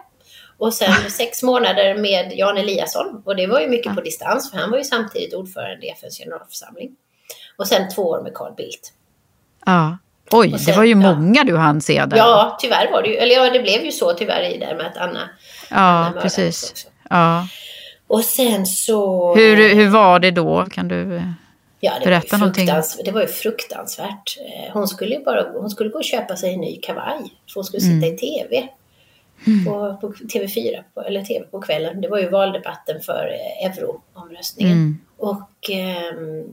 [0.59, 3.23] Och sen sex månader med Jan Eliasson.
[3.27, 6.19] Och det var ju mycket på distans för han var ju samtidigt ordförande i FNs
[6.19, 6.97] generalförsamling.
[7.57, 8.93] Och sen två år med Carl Bildt.
[9.67, 9.99] Ja.
[10.33, 10.97] Oj, Och det sen- var ju ja.
[11.15, 12.17] många du hann se där.
[12.17, 14.87] Ja, tyvärr var det ju, eller ja, det blev ju så tyvärr i där med
[14.87, 15.29] att Anna,
[15.71, 16.71] ja Anna precis.
[16.71, 16.89] också.
[17.11, 17.47] Ja.
[18.07, 19.35] Och sen så...
[19.35, 20.65] Hur, hur var det då?
[20.71, 21.17] Kan du...
[21.17, 21.23] eh,
[21.83, 22.67] Ja, det Berätta var, någonting.
[23.05, 24.39] det var ju fruktansvärt.
[24.39, 27.19] Eh, Hon skulle ju bara hon skulle gå och köpa sig en ny kavaj.
[27.49, 28.01] För hon skulle Mm.
[28.03, 28.69] sitta i TV.
[29.67, 32.01] På, på TV4, på, eller TV på kvällen.
[32.01, 34.73] Det var ju valdebatten för eh, euroomröstningen.
[34.73, 34.99] Mm.
[35.19, 36.45] Och ehm,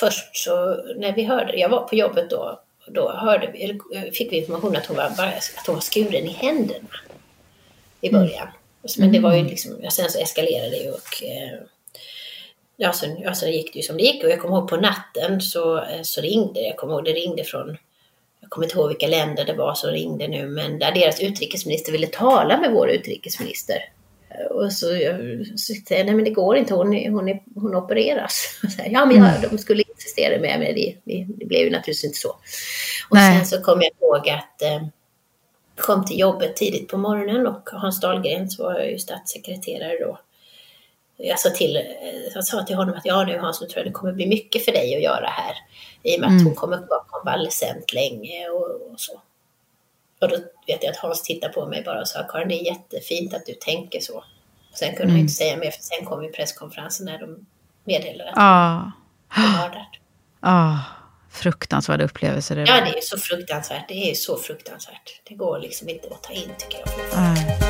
[0.00, 2.60] först så när vi hörde, jag var på jobbet då,
[2.94, 6.26] då hörde vi, eller, eh, fick vi information att hon, var, att hon var skuren
[6.26, 6.88] i händerna
[8.00, 8.20] i Mm.
[8.20, 8.48] början.
[8.98, 11.58] Men det var ju liksom, ja, sen så eskalerade det och eh,
[12.76, 14.24] ja, sen, ja, sen gick det ju som det gick.
[14.24, 17.44] Och jag kommer ihåg på natten så, eh, så ringde jag kommer ihåg det ringde
[17.44, 17.76] från,
[18.40, 21.92] jag kommer inte ihåg vilka länder det var som ringde nu, men där deras utrikesminister
[21.92, 23.76] ville tala med vår utrikesminister.
[24.40, 27.28] Eh, Och så, jag- så sa jag, nej men det går inte, hon, är, hon,
[27.28, 28.60] är, hon opereras.
[28.76, 32.04] Så Ja men ja, de skulle insistera med men det, det, det blev ju naturligtvis
[32.04, 32.28] inte så.
[33.10, 33.36] Och Nej.
[33.36, 34.86] sen så kom jag ihåg att eh,
[35.76, 40.18] kom till jobbet tidigt på morgonen och Hans Dahlgren så var jag ju statssekreterare då.
[41.16, 41.82] Jag sa, till, eh,
[42.34, 44.64] jag sa till honom att ja nu Hans, nu tror jag det kommer bli mycket
[44.64, 45.54] för dig att göra här.
[46.02, 49.20] I och med att hon kommer vara konvalescent länge och, och så.
[50.20, 52.64] Och då vet jag att Hans tittade på mig bara och sa Karin det är
[52.64, 54.16] jättefint att du tänker så.
[54.70, 57.46] Och sen kunde han inte säga mer för sen kom ju presskonferensen när de
[57.84, 58.92] meddelade att Ja.
[59.34, 59.86] hon var mördad.
[60.40, 60.78] Ja.
[61.32, 62.56] Fruktansvärda upplevelser.
[62.56, 65.20] det Ja det är så fruktansvärt, det är ju så fruktansvärt.
[65.28, 66.88] Det går liksom inte att ta in tycker jag.
[67.16, 67.69] Nej.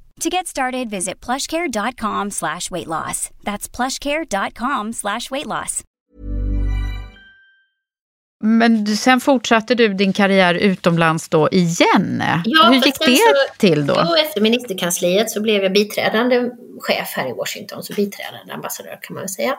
[0.23, 3.29] To get started, visit plushcare.com slash weight loss.
[3.43, 5.83] That's plushcare.com slash weight loss.
[8.43, 12.23] Men sen fortsatte du din karriär utomlands då igen.
[12.45, 13.95] Ja, Hur gick det så- till då?
[14.09, 19.13] Jo, efter ministerkansliet så blev jag biträdande chef här i Washington, så biträdande ambassadör kan
[19.13, 19.51] man väl säga.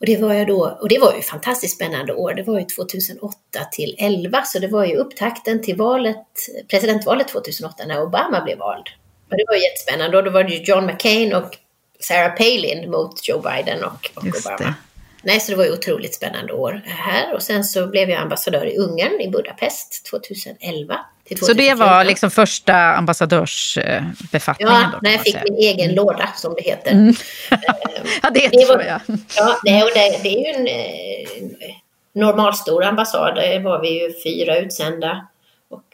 [0.00, 2.34] Och det var jag då, och det var ju fantastiskt spännande år.
[2.34, 3.36] Det var ju 2008
[3.72, 6.26] till 11, så det var ju upptakten till valet,
[6.70, 8.86] presidentvalet 2008 när Obama blev vald.
[9.30, 11.56] Och det var jättespännande och då var det ju John McCain och
[12.00, 14.56] Sarah Palin mot Joe Biden och, och Obama.
[14.58, 14.74] det.
[15.22, 17.34] Nej, så det var ju otroligt spännande år här.
[17.34, 21.78] Och sen så blev jag ambassadör i Ungern, i Budapest, 2011 till Så det 2014.
[21.88, 24.98] var liksom första ambassadörsbefattningen Ja, då?
[25.02, 25.44] när jag fick säga.
[25.44, 26.90] min egen låda som det heter.
[26.90, 27.14] Mm.
[28.22, 29.00] Ja, det Det tror jag.
[29.36, 31.74] Ja, nej, och det, det är ju en eh,
[32.12, 33.34] normalstor ambassad.
[33.34, 35.26] Där var vi ju fyra utsända
[35.70, 35.84] och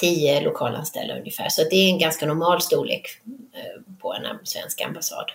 [0.00, 1.48] tio lokalanställda ungefär.
[1.48, 3.06] Så det är en ganska normal storlek
[3.54, 5.26] eh, på en svensk ambassad.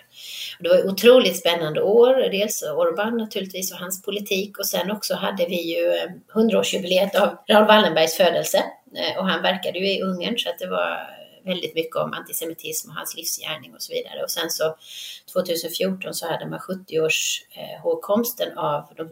[0.58, 2.30] Och det var otroligt spännande år.
[2.30, 7.38] Dels Orban naturligtvis och hans politik och sen också hade vi ju eh, 100-årsjubileet av
[7.48, 8.58] Raoul Wallenbergs födelse.
[8.96, 12.90] Eh, Och han verkade ju i Ungern så att det var väldigt mycket om antisemitism
[12.90, 14.22] och hans livsgärning och så vidare.
[14.22, 14.76] Och sen så
[15.32, 19.08] 2014 så hade man 70-års eh, hågkomsten av, de,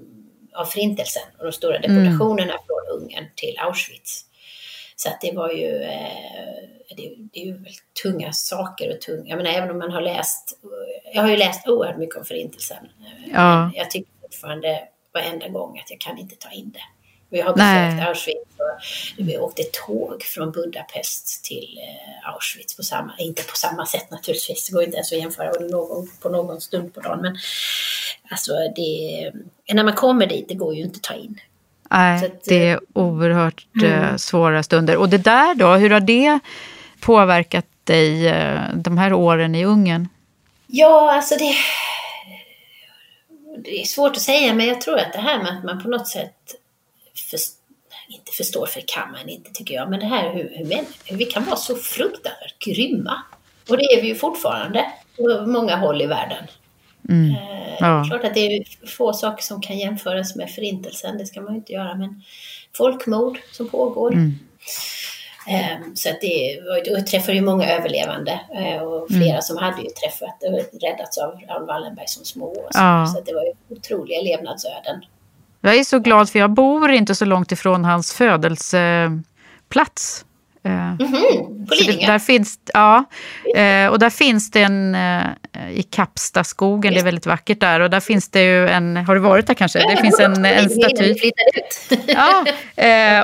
[0.55, 4.25] av Förintelsen och de stora deportationerna från Ungern till Auschwitz.
[5.03, 9.29] Så att det var ju, eh, det, det är ju väldigt tunga saker och tunga,
[9.29, 10.59] jag menar även om man har läst,
[11.15, 12.85] jag har ju läst oerhört mycket om Förintelsen.
[12.85, 13.71] Eh, Ja.
[13.75, 16.83] Jag tycker fortfarande varenda gång att jag kan inte ta in det.
[17.31, 17.91] Vi har Nej.
[17.91, 18.51] besökt Auschwitz
[19.19, 24.11] och vi åkte tåg från Budapest till eh, Auschwitz på samma, inte på samma sätt
[24.11, 27.37] naturligtvis, det går inte ens att jämföra någon, på någon stund på dagen, men
[28.31, 29.33] alltså det,
[29.73, 31.41] när man kommer dit, det går ju inte att ta in.
[31.91, 34.19] Nej, att, det eh, är oerhört eh, Mm.
[34.19, 34.97] svåra stunder.
[34.97, 36.39] Och det där då, hur har det
[37.01, 40.09] påverkat dig eh, de här åren i Ungern?
[40.67, 41.55] Ja, alltså det,
[43.65, 45.89] det är svårt att säga, men jag tror att det här med att man på
[45.89, 46.55] något sätt
[47.31, 47.39] för,
[48.09, 51.25] inte förstår, för kan man inte tycker jag, men det här hur, hur, hur vi
[51.25, 53.23] kan vara så fruktansvärt grymma.
[53.69, 56.45] Och det är vi ju fortfarande på många håll i världen.
[57.09, 57.31] Mm.
[57.31, 57.37] Eh,
[57.81, 58.05] Ja.
[58.09, 61.59] Klart att det är få saker som kan jämföras med förintelsen, det ska man ju
[61.59, 62.23] inte göra, men
[62.77, 64.13] folkmord som pågår.
[64.13, 64.39] Mm.
[65.49, 69.43] Eh, Så att det och jag träffade ju många överlevande eh, och flera Mm.
[69.43, 72.55] som hade ju träffat och räddats av Raoul Wallenberg som små.
[72.55, 73.07] Så Ja.
[73.07, 75.05] så att det var ju otroliga levnadsöden.
[75.61, 80.25] Jag är så glad för jag bor inte så långt ifrån hans födelseplats.
[80.65, 82.07] Eh, Mhm, på Lidingö.
[82.07, 83.05] där finns, ja,
[83.57, 85.23] eh, och där finns det en, eh,
[85.73, 89.21] i Kapstaskogen, det är väldigt vackert där, och där finns det ju en, har du
[89.21, 89.79] varit där kanske?
[89.91, 91.15] Det finns en, en staty.
[92.07, 92.45] Ja,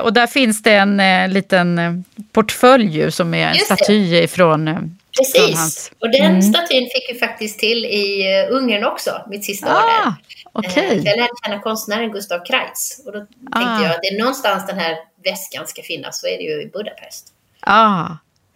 [0.01, 1.01] och där finns det en
[1.33, 5.91] liten portfölj som är en staty ifrån, från Precis, hans...
[5.99, 6.41] och den Mm.
[6.41, 10.09] statyn fick vi faktiskt till i eh, Ungern också, mitt sista år där.
[10.09, 10.13] Ah,
[10.51, 10.83] okej.
[10.91, 13.83] Eh, Jag lärde känna konstnären Gustav Kreitz och då tänkte Ah.
[13.83, 16.69] jag att det är någonstans den här väskan ska finnas, så är det ju i
[16.73, 17.27] Budapest.
[17.59, 18.05] Ah.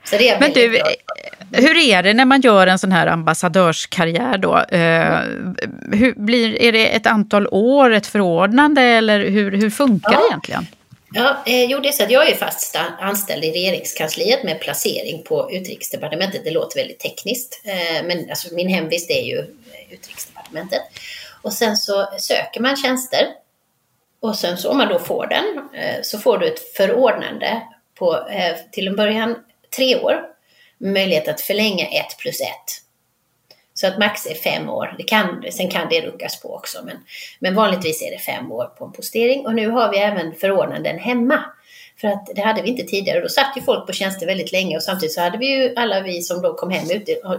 [0.04, 2.80] Så det är jag Men du, glad eh, hur är det när man gör en
[2.80, 4.66] sån här ambassadörskarriär då?
[5.92, 10.28] Hur blir, är det ett antal år, ett förordnande eller hur, hur funkar det Ja.
[10.30, 10.68] egentligen?
[11.14, 15.24] Ja, eh, jo, det är så att jag är fast anställd i regeringskansliet med placering
[15.24, 16.44] på utrikesdepartementet.
[16.44, 19.46] Det låter väldigt tekniskt, eh, men alltså, min hemvist är ju
[19.90, 20.82] utrikesdepartementet.
[21.42, 23.28] Och sen så söker man tjänster
[24.20, 27.62] och sen så om man då får den eh, så får du ett förordnande
[27.96, 29.36] på eh, till en början
[29.76, 30.22] tre år
[30.78, 32.91] med möjlighet att förlänga ett plus ett.
[33.82, 34.96] Så att max är fem år.
[34.98, 36.98] Det kan, sen kan det ruckas på också, men,
[37.40, 39.46] men vanligtvis är det fem år på en postering.
[39.46, 41.40] Och nu har vi även förordnanden hemma.
[42.02, 43.22] För att det hade vi inte tidigare.
[43.22, 46.02] Då satt ju folk på tjänster väldigt länge och samtidigt så hade vi ju alla
[46.02, 46.88] vi som då kom hem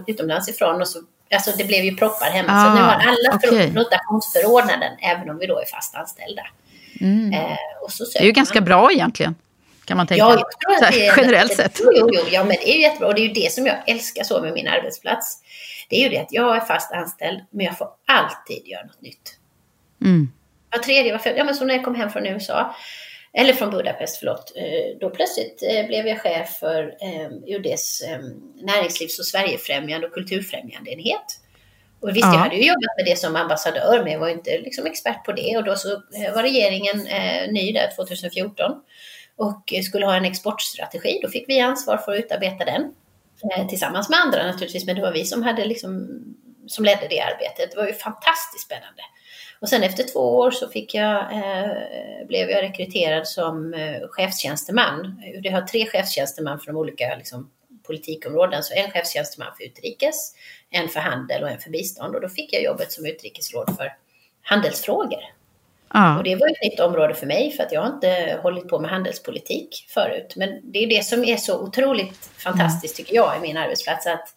[0.07, 0.99] utomlands ifrån och så
[1.33, 2.49] Alltså det blev ju proppar hemma.
[2.51, 3.73] Ah, så nu har alla okay.
[3.75, 6.43] rotationsförordnanden även om vi då är fast anställda.
[7.01, 7.33] Mm.
[7.33, 8.33] Eh, och så det är ju man.
[8.33, 9.35] ganska bra egentligen.
[9.85, 10.19] Kan man tänka.
[10.19, 11.81] Ja, jag tror att det är, generellt sett.
[11.83, 13.07] Jo, jo, ja, men det är ju jättebra.
[13.07, 15.42] Och det är ju det som jag älskar så med min arbetsplats.
[15.93, 19.01] Det är ju det att jag är fast anställd, men jag får alltid göra något
[19.01, 19.37] nytt.
[20.01, 20.31] Mm.
[20.71, 22.75] Var tredje, var fjärde, ja men som när jag kom hem från USA,
[23.33, 24.53] eller från Budapest, förlåt.
[24.55, 28.03] Eh, då plötsligt eh, blev jag chef för eh, UDs
[28.61, 31.39] näringslivs och Sverigefrämjande och kulturfrämjande enhet.
[31.99, 32.33] Och visst, ja.
[32.33, 35.31] jag hade ju jobbat med det som ambassadör, men jag var inte liksom expert på
[35.31, 35.57] det.
[35.57, 35.89] Och då så
[36.35, 38.71] var regeringen eh, ny där 2014
[39.35, 41.19] och skulle ha en exportstrategi.
[41.23, 42.93] Då fick vi ansvar för att utarbeta den
[43.51, 46.07] eh, tillsammans med andra naturligtvis, men det var vi som hade liksom
[46.67, 47.71] som ledde det arbetet.
[47.71, 49.01] Det var ju fantastiskt spännande.
[49.59, 55.21] Och sen efter två år så fick jag, eh, blev jag rekryterad som eh, chefstjänsteman.
[55.43, 57.51] Jag har tre chefstjänstemän för de olika liksom,
[57.87, 58.63] politikområden.
[58.63, 60.35] Så en chefstjänsteman för utrikes,
[60.69, 62.15] en för handel och en för bistånd.
[62.15, 63.93] Och då fick jag jobbet som utrikesråd för
[64.41, 65.21] handelsfrågor.
[65.93, 66.17] Ja.
[66.17, 68.79] Och det var ett nytt område för mig för att jag har inte hållit på
[68.79, 70.33] med handelspolitik förut.
[70.35, 74.07] Men det är det som är så otroligt fantastiskt tycker jag i min arbetsplats.
[74.07, 74.27] Att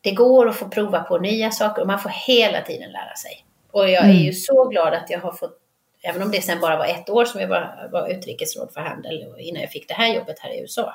[0.00, 3.44] det går att få prova på nya saker och man får hela tiden lära sig.
[3.70, 4.16] Och jag är mm.
[4.16, 5.58] ju så glad att jag har fått,
[6.02, 9.34] även om det sen bara var ett år som jag var, var utrikesråd för handel
[9.38, 10.94] innan jag fick det här jobbet här i USA.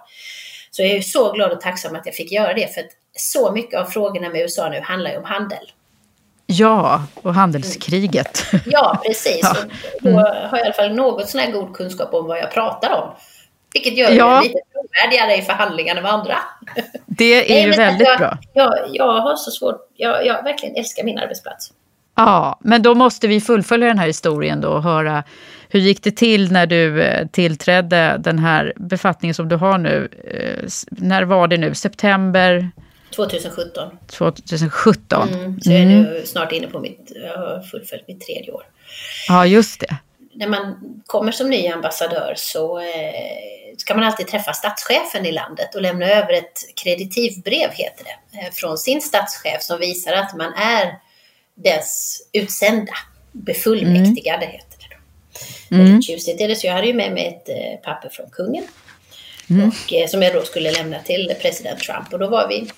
[0.71, 3.52] Så jag är så glad och tacksam att jag fick göra det för att så
[3.52, 5.71] mycket av frågorna med USA nu handlar ju om handel.
[6.48, 8.46] Ja, och handelskriget.
[8.66, 9.40] Ja, precis.
[9.42, 9.56] Ja.
[10.02, 12.94] då har jag i alla fall något sån här god kunskap om vad jag pratar
[12.94, 13.10] om.
[13.74, 14.40] Vilket gör ja.
[14.40, 16.36] mig lite trovärdigare i förhandlingarna med andra.
[17.06, 18.38] Det är Nej, ju väldigt jag, bra.
[18.54, 21.74] Jag, jag har så svårt, jag, jag verkligen älskar min arbetsplats.
[22.16, 25.24] Ja, men då måste vi fullfölja den här historien då och höra
[25.70, 30.10] hur gick det till när du eh, tillträdde den här befattningen som du har nu?
[30.32, 31.76] Eh, när var det nu?
[31.76, 32.72] September?
[33.15, 33.98] 2017.
[34.08, 35.30] 2017.
[35.34, 36.26] Mm, så jag är nu mm.
[36.26, 38.63] snart inne på mitt, jag har fullföljt mitt tredje år.
[39.28, 39.98] Ja, just det.
[40.34, 45.76] När man kommer som ny ambassadör så eh, ska man alltid träffa statschefen i landet
[45.76, 50.54] och lämna över ett kreditivbrev, heter det, eh, från sin statschef som visar att man
[50.54, 50.93] är
[51.56, 52.93] dess utsända,
[53.32, 54.52] befullmäktigade mm.
[54.52, 54.96] heter det.
[55.70, 55.76] Då.
[55.76, 55.86] Mm.
[55.86, 58.63] Väldigt tjusigt är det, så jag hade ju med mig ett eh, papper från kungen.
[59.50, 59.67] Mm.
[59.67, 62.13] Och, som jag då skulle lämna till president Trump.
[62.13, 62.70] Och då var vi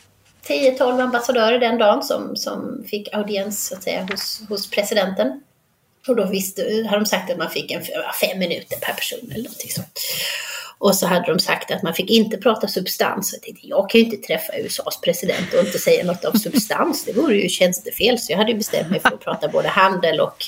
[0.50, 5.42] 10-12 ambassadörer den dagen som, som fick audiens så att säga, hos, hos presidenten.
[6.08, 7.82] Och då visste, hade de sagt att man fick en,
[8.22, 10.00] fem minuter per person eller någonting sånt.
[10.78, 13.34] Och så hade de sagt att man fick inte prata substans.
[13.34, 17.06] Jag tänkte, jag kan ju inte träffa USAs president och inte säga något om substans.
[17.06, 18.20] Det vore ju tjänstefel.
[18.20, 20.46] Så jag hade ju bestämt mig för att prata både handel och,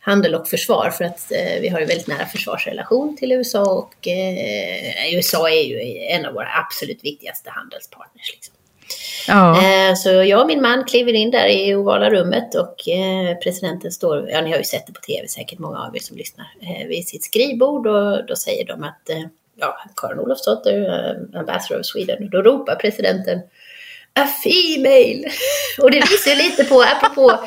[0.00, 0.90] handel och försvar.
[0.90, 5.62] För att eh, vi har ju väldigt nära försvarsrelation till USA och eh, USA är
[5.62, 8.32] ju en av våra absolut viktigaste handelspartners.
[8.34, 8.54] Liksom.
[9.28, 9.62] Ja.
[9.62, 13.92] Eh, så jag och min man kliver in där i ovala rummet och eh, presidenten
[13.92, 16.46] står, ja ni har ju sett det på tv säkert många av er som lyssnar,
[16.62, 19.10] eh, vid sitt skrivbord och då säger de att
[19.56, 23.40] ja, Karin Olofsdotter, ambassador of Sweden, då ropar presidenten
[24.18, 25.30] A female!
[25.78, 27.38] Och det visar ju lite på, apropå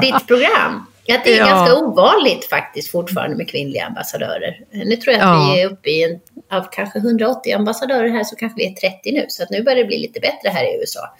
[0.00, 1.46] ditt program, att det är ja.
[1.46, 4.56] ganska ovanligt faktiskt fortfarande med kvinnliga ambassadörer.
[4.70, 5.52] Nu tror jag att ja.
[5.54, 6.20] vi är uppe i en,
[6.58, 9.24] av kanske 180 ambassadörer här så kanske vi är 30 nu.
[9.28, 11.16] Så att nu börjar det bli lite bättre här i USA.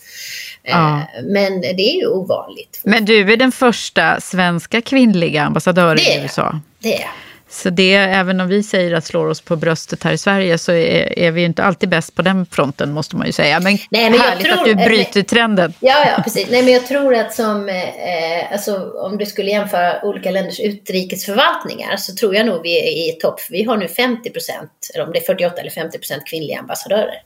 [0.63, 0.99] Ja.
[0.99, 2.81] Eh, men det är ju ovanligt.
[2.85, 6.61] Men du är den första svenska kvinnliga ambassadören i USA.
[6.79, 7.11] Det är
[7.51, 10.73] så det, även om vi säger att slår oss på bröstet här i Sverige så
[10.73, 13.61] är, är vi inte alltid bäst på den fronten måste man ju säga.
[13.61, 15.75] Men, Nej, men härligt tror, att du bryter trenden.
[15.81, 16.47] Ja, ja, precis.
[16.51, 21.97] Nej, men jag tror att som, eh, alltså, om du skulle jämföra olika länders utrikesförvaltningar
[21.97, 23.41] så tror jag nog vi är i topp.
[23.51, 27.23] Vi har nu 50 procent, eller om det är 48 eller 50 procent kvinnliga ambassadörer.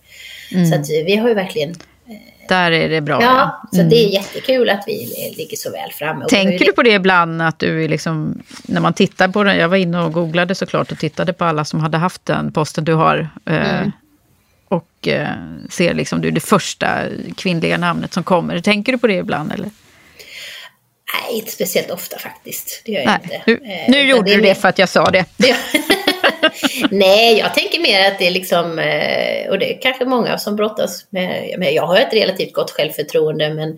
[0.52, 0.66] Mm.
[0.66, 1.74] Så vi har ju verkligen
[2.48, 3.22] där är det bra.
[3.22, 3.90] Ja, så mm.
[3.90, 6.26] det är jättekul att vi ligger så väl framme.
[6.28, 9.76] Tänker du på det ibland, att du liksom, när man tittar på den, jag var
[9.76, 13.28] inne och googlade såklart och tittade på alla som hade haft den posten du har.
[13.46, 13.92] Eh, mm.
[14.68, 15.28] och eh,
[15.70, 16.88] ser liksom, du är det första
[17.36, 18.60] kvinnliga namnet som kommer.
[18.60, 19.70] Tänker du på det ibland eller?
[21.14, 22.82] Nej, inte speciellt ofta faktiskt.
[22.84, 23.20] Det gör jag Nej.
[23.22, 23.42] inte.
[23.46, 25.24] Nu, nu eh, gjorde du det för att jag sa det.
[26.90, 30.56] Nej, jag tänker mer att det är liksom, eh, och det är kanske många som
[30.56, 33.68] brottas med, jag har ett relativt gott självförtroende men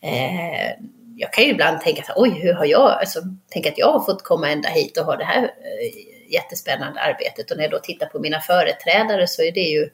[0.00, 0.86] eh,
[1.16, 4.04] jag kan ju ibland tänka så oj, hur har jag, alltså, tänk att jag har
[4.04, 7.78] fått komma ända hit och ha det här eh, jättespännande arbetet och när jag då
[7.78, 9.88] tittar på mina företrädare så är det ju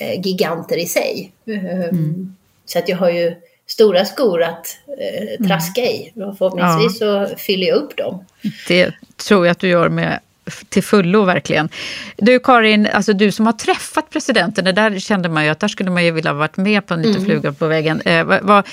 [0.00, 1.32] eh, giganter i sig.
[1.46, 2.36] Mm.
[2.66, 3.34] Så att jag har ju
[3.66, 4.66] stora skor att
[4.98, 6.12] eh, traska i.
[6.14, 7.28] Och förhoppningsvis ja.
[7.28, 8.24] så fyller jag upp dem.
[8.68, 10.20] Det tror jag att du gör med
[10.68, 11.68] till fullo verkligen.
[12.16, 15.68] Du Karin, alltså du som har träffat presidenten, det där kände man ju att där
[15.68, 17.24] skulle man ju vilja varit med på en liten mm.
[17.24, 18.00] fluga på väggen.
[18.00, 18.66] Eh, vad,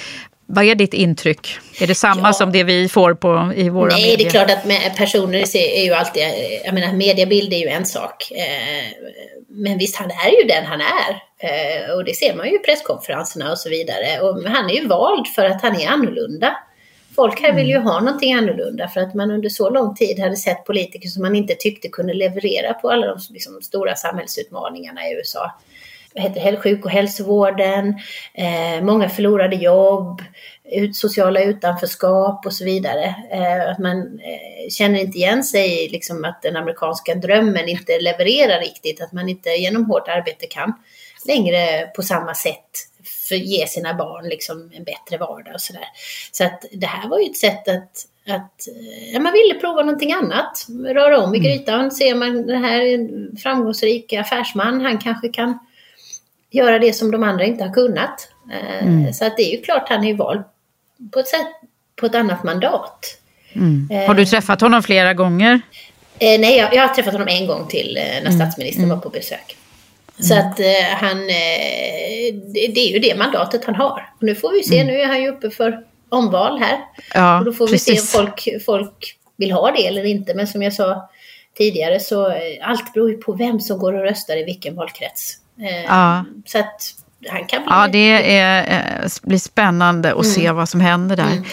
[0.45, 1.59] vad är ditt intryck?
[1.79, 2.33] Är det samma ja.
[2.33, 4.17] som det vi får på, i våra Nej, medier?
[4.17, 6.23] det är klart att personer är ju alltid,
[6.65, 8.31] jag menar mediebild är ju en sak.
[8.31, 9.05] Eh,
[9.49, 11.11] men visst, han är ju den han är.
[11.39, 14.21] Eh, och det ser man ju i presskonferenserna och så vidare.
[14.21, 16.55] Och han är ju vald för att han är annorlunda.
[17.15, 17.87] Folk här vill ju mm.
[17.87, 21.35] ha någonting annorlunda för att man under så lång tid hade sett politiker som man
[21.35, 25.51] inte tyckte kunde leverera på alla de liksom, stora samhällsutmaningarna i USA
[26.15, 27.99] heter sjuk och hälsovården,
[28.33, 30.21] eh, många förlorade jobb,
[30.71, 33.15] ut, sociala utanförskap och så vidare.
[33.31, 37.99] Eh, att man eh, känner inte igen sig i liksom, att den amerikanska drömmen inte
[37.99, 40.73] levererar riktigt, att man inte genom hårt arbete kan
[41.27, 42.69] längre på samma sätt
[43.27, 45.87] för ge sina barn liksom, en bättre vardag och sådär.
[46.31, 49.81] Så att det här var ju ett sätt att att eh, ja, man ville prova
[49.81, 51.51] någonting annat, röra om i mm.
[51.51, 55.59] grytan, ser man den här framgångsrika affärsman, han kanske kan
[56.51, 58.29] göra det som de andra inte har kunnat.
[58.51, 59.13] Eh, mm.
[59.13, 60.43] Så att det är ju klart han är vald
[61.11, 61.47] på ett sätt,
[61.95, 63.17] på ett annat mandat.
[63.53, 64.07] Mm.
[64.07, 65.61] Har du träffat honom flera gånger?
[66.19, 68.33] Eh, nej, jag, jag, har träffat honom en gång till eh, när mm.
[68.33, 68.95] statsministern mm.
[68.95, 69.57] var på besök.
[70.19, 70.47] Så mm.
[70.47, 74.09] att eh, han, eh, det, är ju det mandatet han har.
[74.17, 74.93] Och nu får vi se, mm.
[74.93, 76.79] nu är han ju uppe för omval här.
[77.13, 77.89] Ja, och då får precis.
[77.89, 80.33] vi se om folk, folk vill ha det eller inte.
[80.33, 81.09] Men som jag sa
[81.57, 85.37] tidigare så allt beror ju på vem som går och röstar i vilken valkrets.
[85.59, 86.25] Eh, ja.
[86.45, 86.81] Så att
[87.29, 87.71] han kan bli...
[87.71, 90.31] Ja, det är, eh, blir spännande att mm.
[90.31, 91.43] se vad som händer där.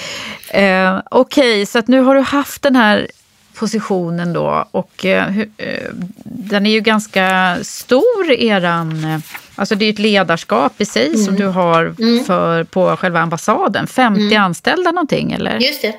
[0.50, 0.96] Mm.
[0.96, 3.08] Eh, Okej, okay, så att nu har du haft den här
[3.54, 5.90] positionen då och eh, eh
[6.24, 9.22] den är ju ganska stor eran,
[9.54, 11.18] alltså det är ett ledarskap i sig mm.
[11.18, 12.24] som du har mm.
[12.24, 13.86] för, på själva ambassaden.
[13.86, 14.42] 50 mm.
[14.42, 15.58] anställda någonting eller?
[15.58, 15.94] Just det.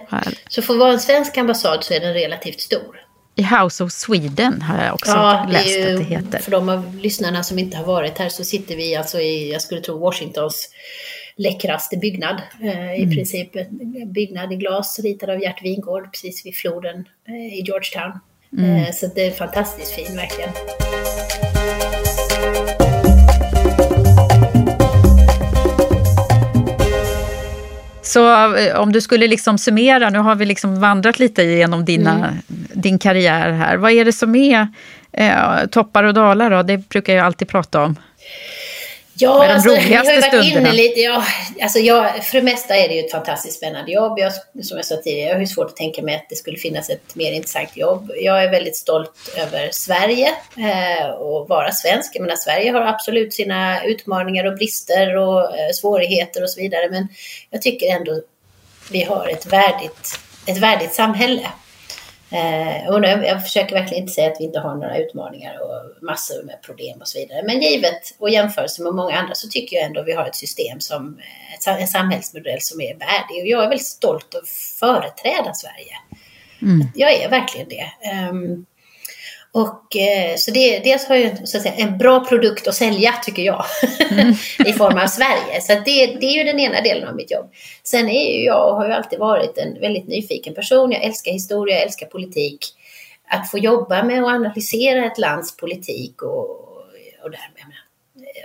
[0.47, 3.03] Så för att vara en svensk ambassad så är den relativt stor
[3.35, 6.39] i House of Sweden har jag också ja, läst det ju, att det heter.
[6.39, 9.61] För de av lyssnarna som inte har varit här så sitter vi alltså i, jag
[9.61, 10.69] skulle tro, Washingtons
[11.35, 12.41] läckraste byggnad.
[12.61, 13.15] Eh, I mm.
[13.15, 18.19] princip en byggnad i glas ritad av Gert Wingård precis vid floden eh, i Georgetown.
[18.57, 18.75] Mm.
[18.75, 20.49] Eh, så det är fantastiskt fin verkligen.
[28.01, 32.15] Så eh, om du skulle liksom summera, nu har vi liksom vandrat lite genom dina,
[32.15, 32.35] mm.
[32.73, 33.77] din karriär här.
[33.77, 34.67] Vad är det som är
[35.11, 36.63] eh, toppar och dalar då?
[36.63, 37.95] Det brukar jag alltid prata om.
[39.15, 40.99] Ja, alltså, jag har varit inne lite.
[40.99, 41.23] Ja,
[41.61, 44.19] alltså jag, för det mesta är det ju ett fantastiskt spännande jobb.
[44.19, 44.33] Jag,
[44.63, 46.89] som jag sa tidigare, jag har ju svårt att tänka mig att det skulle finnas
[46.89, 48.11] ett mer intressant jobb.
[48.15, 52.15] Jag är väldigt stolt över Sverige eh, och vara svensk.
[52.15, 56.89] Jag menar, Sverige har absolut sina utmaningar och brister och eh, svårigheter och så vidare.
[56.89, 57.07] Men
[57.49, 58.21] jag tycker ändå
[58.91, 61.49] vi har ett värdigt, ett värdigt samhälle.
[62.33, 66.03] Eh, och jag, jag försöker verkligen inte säga att vi inte har några utmaningar och
[66.03, 67.43] massor med problem och så vidare.
[67.43, 70.35] Men givet och jämförelse med många andra så tycker jag ändå att vi har ett
[70.35, 71.19] system som,
[71.67, 73.41] en samhällsmodell som är värdig.
[73.41, 75.95] Och jag är väldigt stolt att företräda Sverige.
[76.61, 76.87] Mm.
[76.95, 77.85] Jag är verkligen det.
[78.29, 78.65] Um,
[79.55, 83.13] och, eh, så det, dels har jag så att säga, en bra produkt att sälja,
[83.23, 83.65] tycker jag,
[84.11, 84.29] mm.
[84.65, 85.61] i form av Sverige.
[85.61, 87.51] Så det, det, är ju den ena delen av mitt jobb.
[87.83, 90.91] Sen är ju jag, och har ju alltid varit en väldigt nyfiken person.
[90.91, 92.59] Jag älskar historia, jag älskar politik.
[93.27, 96.49] Att få jobba med att analysera ett lands politik och,
[97.23, 97.39] och, där,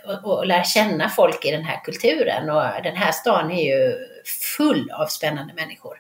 [0.07, 2.51] och, och lära känna folk i den här kulturen.
[2.51, 3.97] Och den här stan är ju
[4.57, 5.99] full av spännande människor.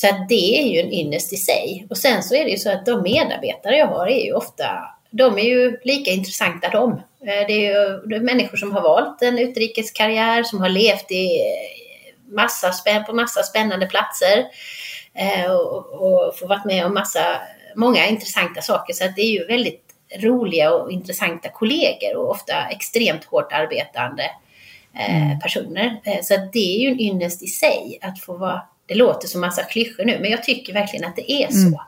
[0.00, 1.86] Så att det är ju en ynnest i sig.
[1.90, 4.64] Och sen så är det ju så att de medarbetare jag har är ju ofta,
[5.10, 6.92] de är ju lika intressanta de.
[6.92, 11.10] Eh, det är ju det är människor som har valt en utrikeskarriär, som har levt
[11.10, 11.28] i
[12.28, 12.72] massa,
[13.06, 14.46] på massa spännande platser
[15.14, 17.40] eh, och, och får varit med om massa,
[17.76, 18.94] många intressanta saker.
[18.94, 19.84] Så att det är ju väldigt
[20.18, 24.30] roliga och intressanta kollegor och ofta extremt hårt arbetande
[24.98, 25.40] eh, mm.
[25.40, 26.00] personer.
[26.22, 29.62] Så det är ju en ynnest i sig att få vara det låter som massa
[29.62, 31.66] klyschor nu, men jag tycker verkligen att det är så.
[31.66, 31.78] Mm.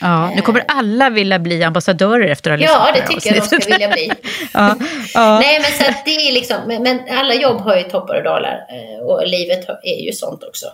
[0.00, 3.42] Ja, nu kommer alla vilja bli ambassadörer efter att ha lyssnat Ja, det tycker jag
[3.42, 4.10] de ska vilja bli.
[4.52, 4.76] ja,
[5.14, 5.40] ja.
[5.40, 8.66] Nej, men, så det är liksom, men, men, alla jobb har ju toppar och dalar
[8.70, 10.66] eh, och livet är ju sånt också.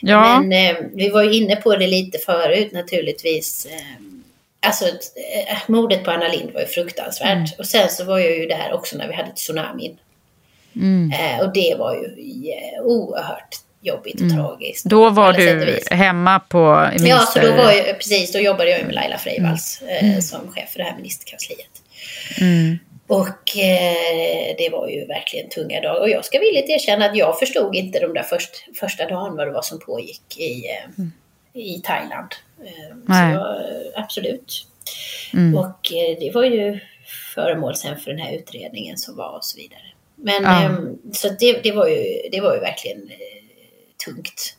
[0.00, 0.40] Ja.
[0.40, 3.66] Men eh, vi var ju inne på det lite förut naturligtvis.
[3.66, 7.28] Eh, alltså, eh, mordet på Anna Lind var ju fruktansvärt.
[7.28, 7.46] Mm.
[7.58, 9.96] Och sen så var jag ju där också när vi hade tsunamin.
[10.76, 11.12] Mm.
[11.12, 12.04] Eh, och det var ju
[12.50, 14.36] eh, oerhört jobbigt och mm.
[14.36, 14.84] tragiskt.
[14.84, 17.08] Då var du hemma på minister...
[17.08, 20.14] Ja, så då var jag, precis, då jobbade jag med Laila Freivalds mm.
[20.14, 21.82] eh, som chef för det här ministerkansliet.
[22.40, 22.78] Mm.
[23.06, 26.00] Och eh, det var ju verkligen tunga dagar.
[26.00, 28.50] Och jag ska villigt erkänna att jag förstod inte de där först,
[28.80, 31.12] första dagen vad det var som pågick i, eh, mm.
[31.52, 32.34] i Thailand.
[32.64, 33.56] Eh, så jag,
[33.96, 34.66] absolut.
[35.32, 35.58] Mm.
[35.58, 36.80] Och eh, det var ju
[37.34, 39.82] föremål sen för den här utredningen som var och så vidare.
[40.14, 40.62] Men Ja.
[40.62, 43.37] ehm, så det, det, var ju, det var ju verkligen eh,
[44.14, 44.54] tungt.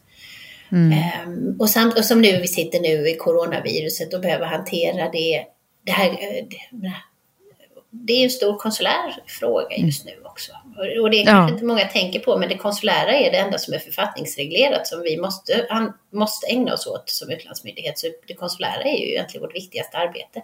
[0.72, 0.92] Mm.
[0.92, 5.46] Ehm, och, samt, och som nu vi sitter nu i coronaviruset och behöver hantera det.
[5.86, 6.94] Det, här, eh, det,
[7.92, 10.52] det är en stor konsulär fråga just nu också.
[11.02, 11.26] Och- det är Ja.
[11.26, 15.02] kanske inte många tänker på, men det konsulära är det enda som är författningsreglerat som
[15.02, 18.00] vi måste, an, måste ägna oss åt som utlandsmyndighet.
[18.00, 20.42] Så det konsulära är ju egentligen vårt viktigaste arbete.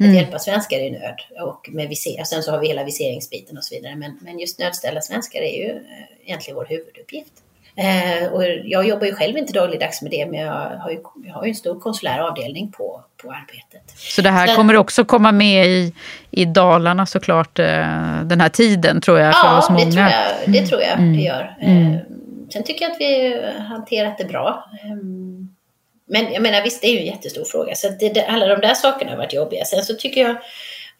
[0.00, 2.24] Att hjälpa svenskar i nöd och med visering.
[2.24, 3.96] Sen så har vi hela viseringsbiten och så vidare.
[3.96, 7.32] Men, men just nödställda svenskar är ju eh, egentligen vår huvuduppgift.
[7.76, 11.34] Eh, och jag jobbar ju själv inte dagligdags med det, men jag har ju, jag
[11.34, 13.90] har ju en stor konsulär avdelning på, på arbetet.
[13.98, 15.94] Så det här Så- kommer också komma med i,
[16.30, 17.66] i Dalarna såklart eh,
[18.24, 19.84] den här tiden tror jag för oss Ja, många.
[19.86, 21.16] det tror jag det, tror jag Mm.
[21.16, 21.56] det gör.
[21.60, 21.92] Mm.
[21.94, 21.98] Eh,
[22.52, 24.64] Sen tycker jag att vi hanterat det bra.
[24.84, 25.48] Ehm,
[26.06, 27.74] Men jag menar visst, det är ju en jättestor fråga.
[27.74, 29.64] Så det, det, alla de där sakerna har varit jobbiga.
[29.64, 30.36] Sen så tycker jag,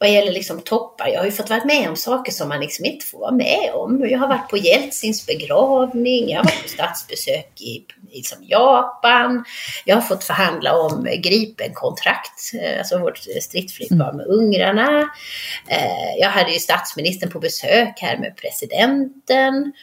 [0.03, 2.85] vad gäller liksom toppar, jag har ju fått vara med om saker som man liksom
[2.85, 4.09] inte får vara med om.
[4.09, 9.45] Jag har varit på Jeltsins begravning, jag har varit på statsbesök i, i som Japan,
[9.85, 14.99] jag har fått förhandla om Gripen-kontrakt, eh, alltså vårt stridsflygplan med ungrarna.
[15.67, 19.73] Eh, Jag hade ju statsministern på besök här med presidenten.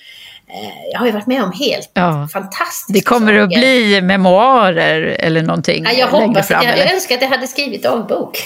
[0.54, 2.28] Eh, Jag har ju varit med om helt Ja.
[2.32, 3.58] fantastiska Det kommer att saker.
[3.60, 6.58] bli memoarer eller någonting Ja, jag hoppas fram.
[6.60, 8.38] att jag, jag önskar att jag hade skrivit dagbok.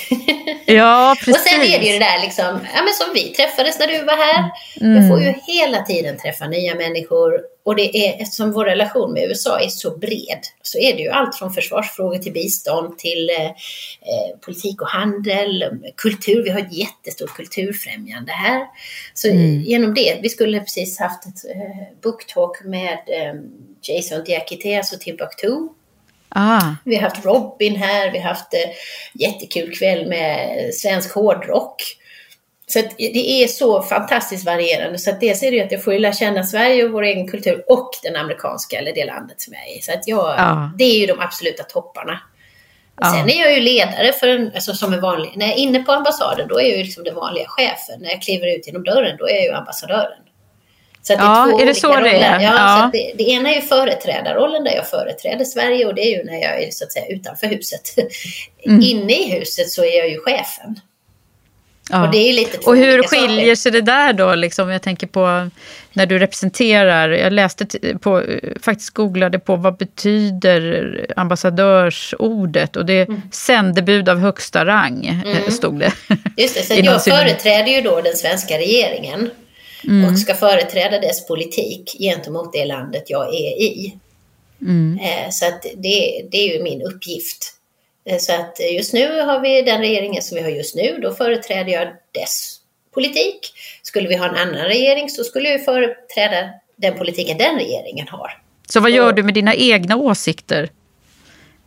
[0.67, 1.35] Ja, precis.
[1.37, 2.45] Och sen är det ju det där liksom,
[2.75, 4.45] ja men som vi träffades när du var här.
[4.81, 4.97] Mm.
[5.03, 7.41] Jag får ju hela tiden träffa nya människor.
[7.65, 11.09] Och det är, eftersom vår relation med USA är så bred, så är det ju
[11.09, 15.65] allt från försvarsfrågor till bistånd till eh, eh, politik och handel,
[15.97, 16.43] kultur.
[16.43, 18.67] Vi har ett jättestort kulturfrämjande här.
[19.15, 19.61] Så Mm.
[19.61, 23.35] genom det, vi skulle precis haft ett eh, booktalk med eh,
[23.83, 25.69] Jason Diakité, alltså Timbuktu.
[26.29, 28.71] Ah, Vi har haft Robin här, vi har haft eh,
[29.15, 31.83] jättekul kväll med svensk hårdrock.
[32.75, 34.99] Så det är så fantastiskt varierande.
[34.99, 37.29] Så att dels är det ju att jag får lära känna Sverige och vår egen
[37.29, 39.83] kultur och den amerikanska, eller det landet som jag är i.
[39.83, 40.71] Så att jag, Ja.
[40.79, 42.21] det är ju de absoluta topparna.
[43.01, 43.13] Ja.
[43.13, 45.83] Sen är jag ju ledare för en, alltså som en vanlig, när jag är inne
[45.83, 48.01] på ambassaden då är jag ju liksom den vanliga chefen.
[48.01, 50.19] När jag kliver ut genom dörren då är jag ju ambassadören.
[51.03, 52.11] Så att Ja, två är det så det roller.
[52.11, 52.41] är?
[52.41, 52.91] Ja, Ja.
[52.93, 56.25] Så det, det ena är ju företrädarrollen där jag företräder Sverige och det är ju
[56.25, 57.83] när jag är så att säga utanför huset.
[58.67, 58.81] Mm.
[58.83, 60.81] Inne i huset så är jag ju chefen.
[61.91, 62.07] Ja.
[62.07, 63.55] Och det är lite Och hur skiljer saker.
[63.55, 64.35] sig det där då?
[64.35, 65.51] Liksom, jag tänker på
[65.93, 67.09] när du representerar.
[67.09, 67.67] Jag läste
[67.99, 68.23] på,
[68.63, 73.23] faktiskt googlade på vad betyder ambassadörsordet och det är Mm.
[73.33, 75.93] sändebud av högsta rang, eh, stod det.
[76.37, 79.31] Just det, Inom jag företräder ju då den svenska regeringen
[79.89, 80.13] Mm.
[80.13, 83.95] och ska företräda dess politik gentemot det landet jag är i.
[84.63, 84.99] Mm.
[85.03, 85.45] Eh, Så
[85.77, 87.53] det, det är ju min uppgift.
[88.07, 91.13] Eh, Så att just nu har vi den regeringen som vi har just nu, då
[91.15, 92.57] företräder jag dess
[92.95, 93.39] politik.
[93.83, 98.39] Skulle vi ha en annan regering så skulle jag företräda den politiken den regeringen har.
[98.69, 100.69] Så vad gör du med dina egna åsikter?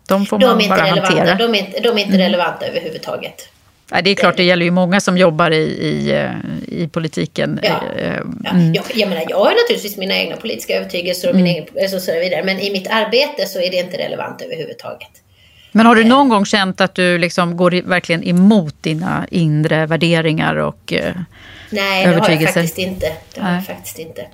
[0.07, 1.35] De får De man inte bara hantera.
[1.35, 3.49] de är inte, de är inte relevanta överhuvudtaget.
[3.91, 6.31] Nej, det är klart, det gäller ju många som jobbar i, i, eh,
[6.67, 7.59] i politiken.
[7.63, 7.81] Ja.
[7.97, 8.13] Eh,
[8.43, 8.73] Ja, mm.
[8.73, 12.11] jag, jag menar, jag har naturligtvis mina egna politiska övertygelser och min egen, alltså, så
[12.19, 15.09] vidare, men i mitt arbete så är det inte relevant överhuvudtaget.
[15.77, 20.55] Men har du någon gång känt att du liksom går verkligen emot dina inre värderingar
[20.55, 20.93] och...
[20.93, 21.15] Eh,
[21.69, 23.11] Nej, det har jag faktiskt inte.
[23.33, 23.55] Det har Nej.
[23.55, 24.25] jag faktiskt inte.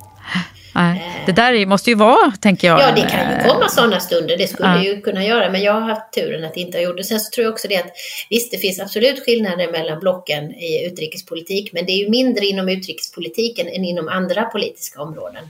[0.75, 1.01] nej.
[1.25, 2.79] Det där är- måste ju vara, tänker jag.
[2.81, 4.83] Ja, det kan ju eh, komma sådana stunder, det skulle Ja.
[4.83, 7.03] ju kunna göra, men jag har haft turen att inte ha gjort det.
[7.03, 7.91] Sen så tror jag också det att
[8.29, 12.69] visst, det finns absolut skillnader mellan blocken i utrikespolitik, men det är ju mindre inom
[12.69, 15.49] utrikespolitiken än inom andra politiska områden.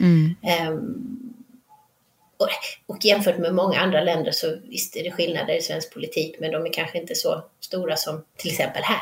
[0.00, 0.34] Mm.
[0.42, 0.80] Ehm,
[2.44, 6.36] och, och jämfört med många andra länder så visst är det skillnader i svensk politik,
[6.40, 8.98] men de är kanske inte så stora som till exempel här.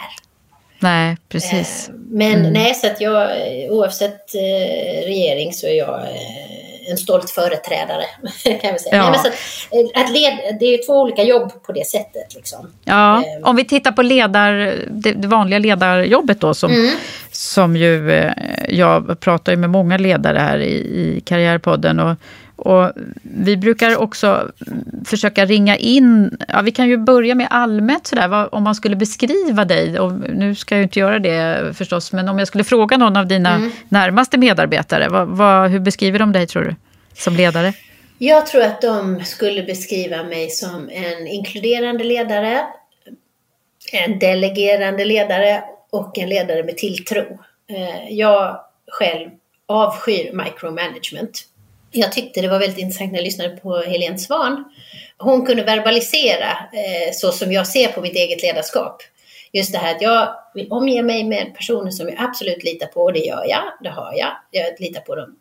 [0.78, 1.88] Nej, precis.
[1.88, 6.97] Eh, Men nej, så att jag eh, oavsett eh, regering så är jag eh, en
[6.99, 8.05] stolt företrädare.
[8.62, 8.97] Kan vi säga.
[8.97, 9.03] Ja.
[9.03, 9.34] Nej, men så att,
[9.95, 12.34] eh, att led, det är ju två olika jobb på det sättet.
[12.34, 12.72] Liksom.
[12.84, 16.90] Ja, Eh, om vi tittar på ledar, det, det vanliga ledarjobbet då som, Mm.
[17.30, 18.30] som ju,
[18.68, 22.16] jag pratar ju med många ledare här i, i Karriärpodden och,
[22.57, 22.92] och
[23.22, 24.50] vi brukar också
[25.05, 28.96] försöka ringa in, ja, vi kan ju börja med allmänt sådär, vad, om man skulle
[28.96, 32.64] beskriva dig, och nu ska jag ju inte göra det förstås, men om jag skulle
[32.64, 33.70] fråga någon av dina Mm.
[33.88, 36.74] närmaste medarbetare, vad, vad, hur beskriver de dig tror du,
[37.14, 37.72] som ledare?
[38.18, 42.61] Jag tror att de skulle beskriva mig som en inkluderande ledare,
[43.92, 47.38] en delegerande ledare och en ledare med tilltro.
[47.70, 49.30] Eh, Jag själv
[49.66, 51.44] avskyr micromanagement.
[51.93, 54.64] Jag tyckte det var väldigt intressant när jag lyssnade på Helene Svan.
[55.18, 59.03] Hon kunde verbalisera eh, så som jag ser på mitt eget ledarskap.
[59.53, 63.01] Just det här att jag vill omge mig med personer som jag absolut litar på
[63.01, 64.36] och det gör jag, det har jag.
[64.51, 65.36] Jag litar på dem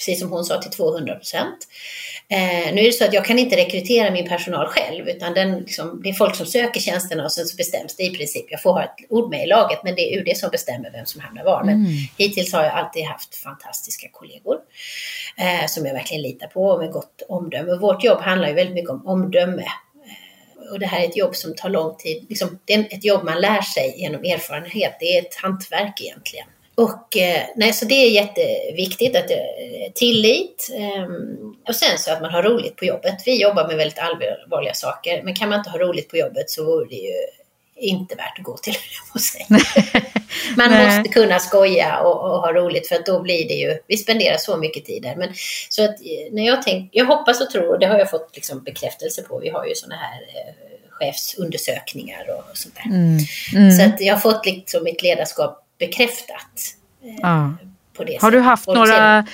[0.00, 1.68] precis som hon sa, till 200 procent.
[2.28, 5.58] Eh, nu är det så att jag kan inte rekrytera min personal själv, utan den,
[5.58, 8.46] liksom, det är folk som söker tjänsterna och sen så bestäms det i princip.
[8.48, 11.06] Jag får ha ett ord med i laget, men det är UD som bestämmer vem
[11.06, 11.64] som hamnar var.
[11.64, 11.92] Men mm.
[12.18, 14.58] hittills har jag alltid haft fantastiska kollegor
[15.40, 17.76] eh, som jag verkligen litar på och med gott omdöme.
[17.76, 19.62] Vårt jobb handlar ju väldigt mycket om omdöme.
[19.62, 22.26] Eh, och det här är ett jobb som tar lång tid.
[22.28, 24.96] Liksom, det är ett jobb man lär sig genom erfarenhet.
[25.00, 26.46] Det är ett hantverk egentligen.
[26.74, 32.20] Och eh, nej, så det är jätteviktigt att eh, tillit ehm, och sen så att
[32.20, 33.14] man har roligt på jobbet.
[33.26, 36.64] Vi jobbar med väldigt allvarliga saker, men kan man inte ha roligt på jobbet så
[36.64, 37.12] vore det ju
[37.80, 38.74] inte värt att gå till,
[39.20, 39.46] säga.
[40.56, 43.96] Man måste kunna skoja och, och, ha roligt för att då blir det ju, vi
[43.96, 45.16] spenderar så mycket tid där.
[45.16, 45.28] Men,
[45.68, 48.30] så att eh, när jag tänker, jag hoppas och tror, och det har jag fått
[48.34, 50.54] liksom bekräftelse på, vi har ju sådana här eh,
[50.90, 52.90] chefsundersökningar och, och sånt där.
[52.90, 53.18] Mm.
[53.54, 53.72] Mm.
[53.72, 56.52] Så att jag har fått liksom mitt ledarskap bekräftat.
[57.04, 57.52] Eh, ja.
[58.20, 59.26] har du haft några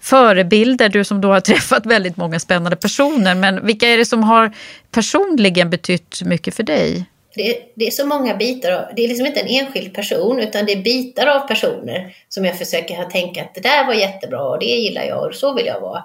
[0.00, 4.22] förebilder, du som då har träffat väldigt många spännande personer, men vilka är det som
[4.22, 4.52] har
[4.90, 7.06] personligen betytt mycket för dig?
[7.36, 8.72] Det, det, är så många bitar.
[8.72, 12.44] Av, det är liksom inte en enskild person utan det är bitar av personer som
[12.44, 15.54] jag försöker ha tänka att det där var jättebra och det gillar jag och så
[15.54, 16.04] vill jag vara.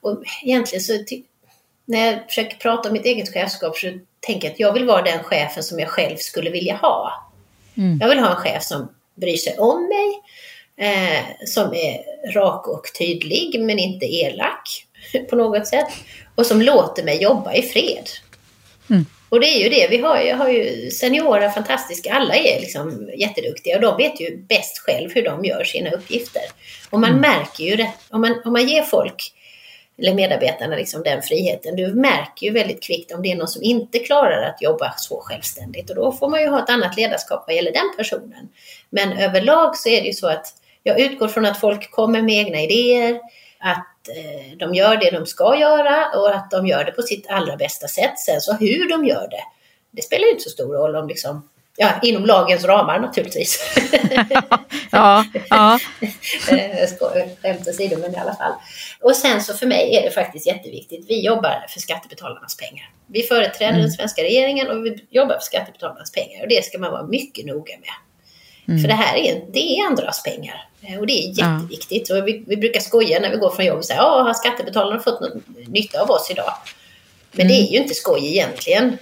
[0.00, 0.92] Och egentligen så
[1.84, 3.86] när jag försöker prata om mitt eget chefskap så
[4.20, 7.12] tänker jag att jag vill vara den chefen som jag själv skulle vilja ha.
[7.76, 7.98] Mm.
[8.00, 10.20] Jag vill ha en chef som bryr sig om mig,
[10.88, 11.98] eh, som är
[12.34, 14.86] rak och tydlig men inte elak
[15.30, 15.88] på något sätt
[16.34, 18.08] och som låter mig jobba i fred.
[19.28, 23.10] Och det är ju det, vi har ju, har ju seniora, fantastiska, alla är liksom
[23.16, 26.42] jätteduktiga och de vet ju bäst själv hur de gör sina uppgifter.
[26.90, 27.20] Och man mm.
[27.20, 29.32] märker ju det, om man, om man ger folk
[29.98, 31.76] eller medarbetarna liksom den friheten.
[31.76, 35.20] Du märker ju väldigt kvickt om det är någon som inte klarar att jobba så
[35.20, 38.48] självständigt och då får man ju ha ett annat ledarskap vad gäller den personen.
[38.90, 40.46] Men överlag så är det ju så att
[40.82, 43.20] jag utgår från att folk kommer med egna idéer,
[43.58, 43.95] att
[44.58, 47.88] de gör det de ska göra och att de gör det på sitt allra bästa
[47.88, 48.18] sätt.
[48.18, 49.42] Sen så hur de gör det,
[49.90, 51.48] det spelar ju inte så stor roll om liksom
[51.78, 53.76] Ja, inom lagens ramar naturligtvis.
[54.90, 55.78] ja, ja.
[56.50, 56.88] Eh,
[57.42, 58.52] skämt åsido, men i alla fall.
[59.00, 61.06] Och sen så för mig är det faktiskt jätteviktigt.
[61.08, 62.90] Vi jobbar för skattebetalarnas pengar.
[63.06, 63.82] Vi företräder mm.
[63.82, 66.42] den svenska regeringen och vi jobbar för skattebetalarnas pengar.
[66.42, 67.94] Och det ska man vara mycket noga med.
[68.68, 68.82] Mm.
[68.82, 70.68] För det här är, det är andras pengar.
[70.88, 72.10] Eh, och det är jätteviktigt.
[72.10, 75.00] Och vi, vi, brukar skoja när vi går från jobbet och säga, ja, har skattebetalarna
[75.00, 76.52] fått någon nytta av oss idag?
[77.32, 77.56] Men mm.
[77.56, 78.98] det är ju inte skoj egentligen.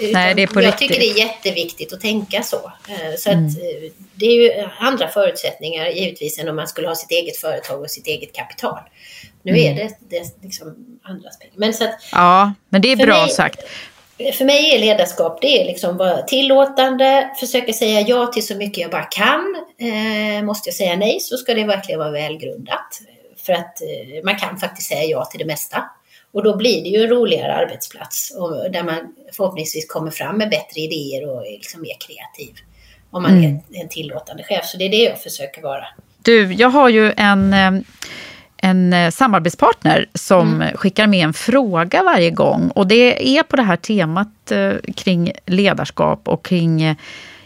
[0.00, 0.88] Nej, det är på jag riktigt.
[0.88, 2.72] tycker det är jätteviktigt att tänka så.
[2.88, 3.46] Eh, så mm.
[3.46, 7.36] att eh, det är ju andra förutsättningar givetvis än om man skulle ha sitt eget
[7.36, 8.78] företag och sitt eget kapital.
[9.42, 9.78] Nu mm.
[9.78, 10.76] är det, det liksom
[11.06, 11.32] pengar.
[11.54, 13.60] Men så att, ja, men det är bra mig, sagt.
[14.32, 18.78] För mig är ledarskap det är liksom vara tillåtande, försöka säga ja till så mycket
[18.78, 19.56] jag bara kan.
[19.78, 23.00] Eh, måste jag säga nej så ska det verkligen vara välgrundat.
[23.36, 25.84] För att eh, man kan faktiskt säga ja till det mesta.
[26.32, 30.50] Och då blir det ju en roligare arbetsplats och där man förhoppningsvis kommer fram med
[30.50, 32.54] bättre idéer och är liksom mer kreativ.
[33.10, 33.60] Om man mm.
[33.72, 34.64] är en tillåtande chef.
[34.66, 35.86] Så det är det jag försöker vara.
[36.22, 37.70] Du, jag har ju en, eh,
[38.64, 40.76] en eh, samarbetspartner som mm.
[40.76, 42.68] skickar med en fråga varje gång.
[42.68, 46.96] Och det är på det här temat eh, kring ledarskap och kring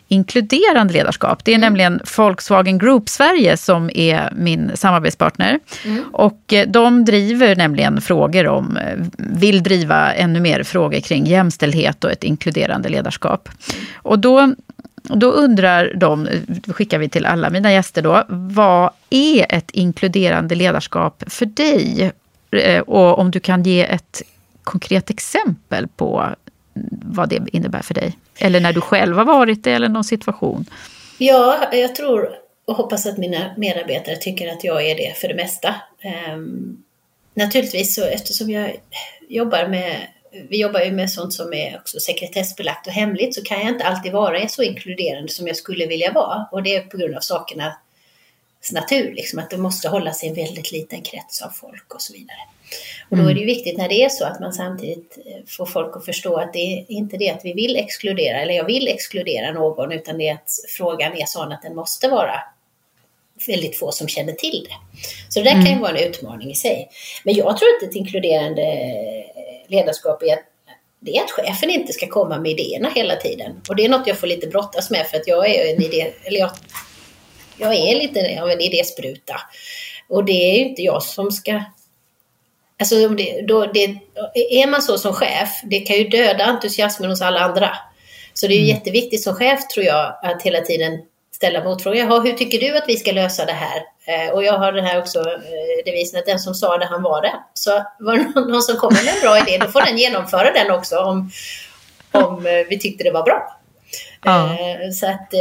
[0.08, 1.44] inkluderande ledarskap.
[1.44, 1.66] Det är mm.
[1.66, 5.60] nämligen Volkswagen Group Sverige som är min samarbetspartner.
[5.84, 6.04] Mm.
[6.12, 12.04] Och eh, de driver nämligen frågor om, eh, vill driva ännu mer frågor kring jämställdhet
[12.04, 13.48] och ett inkluderande ledarskap.
[13.94, 14.54] Och då
[15.08, 20.54] då undrar de, eh, skickar vi till alla mina gäster då, vad är ett inkluderande
[20.54, 22.12] ledarskap för dig?
[22.50, 24.22] Eh, och om du kan ge ett
[24.62, 26.34] konkret exempel på
[27.02, 28.18] vad det innebär för dig.
[28.38, 30.64] Eller när du själv har varit det eller någon situation.
[31.18, 32.30] Ja, jag tror
[32.66, 35.74] och hoppas att mina medarbetare tycker att jag är det för det mesta.
[36.34, 36.82] Um,
[37.34, 38.76] naturligtvis så eftersom jag
[39.28, 40.06] jobbar med
[40.48, 43.84] vi jobbar ju med sånt som är också sekretessbelagt och hemligt så kan jag inte
[43.84, 46.48] alltid vara så inkluderande som jag skulle vilja vara.
[46.52, 47.74] Och det är på grund av sakernas
[48.72, 52.12] natur, liksom, att det måste hålla sig en väldigt liten krets av folk och så
[52.12, 52.38] vidare.
[53.10, 53.54] Och då är det ju mm.
[53.54, 56.58] viktigt när det är så att man samtidigt eh, får folk att förstå att det
[56.58, 60.34] är inte det att vi vill exkludera, eller jag vill exkludera någon, utan det är
[60.34, 62.40] att frågan är sån att den måste vara
[63.46, 65.00] väldigt få som känner till det.
[65.28, 65.64] Så det där mm.
[65.64, 65.82] kan ju mm.
[65.82, 66.88] vara en utmaning i sig.
[67.24, 68.62] Men jag tror att ett inkluderande
[69.68, 70.44] ledarskap är att
[71.00, 73.60] det är att chefen inte ska komma med idéerna hela tiden.
[73.68, 76.12] Och det är något jag får lite brottas med för att jag är en idé,
[76.24, 76.50] eller jag,
[77.56, 79.40] jag är lite av en idéspruta.
[80.08, 81.62] Och det är ju inte jag som ska
[82.78, 83.98] Alltså, det, då, det,
[84.34, 87.70] är man så som chef, det kan ju döda entusiasmen hos alla andra.
[88.34, 88.68] Så det är mm.
[88.68, 91.00] jätteviktigt som chef, tror jag, att hela tiden
[91.36, 92.22] ställa motfrågor.
[92.22, 93.82] hur tycker du att vi ska lösa det här?
[94.06, 97.02] Eh, och jag har den här också eh, devisen att den som sa det, han
[97.02, 97.32] var det.
[97.54, 100.70] Så var det någon, som kommer med en bra idé, då får den genomföra den
[100.70, 101.30] också om,
[102.12, 103.58] om eh, vi tyckte det var bra.
[104.24, 104.56] Ja.
[105.00, 105.32] Så, att,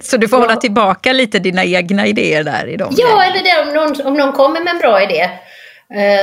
[0.00, 2.94] så du får hålla tillbaka lite dina egna idéer där i dem?
[2.96, 5.30] Ja, eller det, om, någon, om någon kommer med en bra idé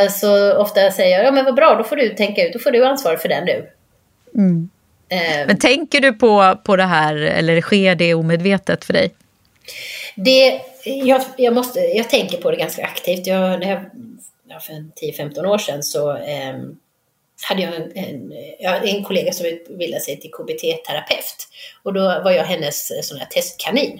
[0.09, 2.71] så ofta säger jag, ja men vad bra, då får du tänka ut, då får
[2.71, 3.69] du ansvar för den nu.
[4.35, 4.69] Mm.
[5.47, 9.11] Men tänker du på, på det här, eller sker det omedvetet för dig?
[10.15, 13.27] Det, jag, jag, måste, jag tänker på det ganska aktivt.
[13.27, 13.81] Jag, när jag,
[14.47, 16.55] ja, för 10-15 år sedan så eh,
[17.41, 18.33] hade jag en, en,
[18.83, 21.47] en, kollega som utbildade sig till KBT-terapeut.
[21.83, 23.99] Och då var jag hennes sån här testkanin.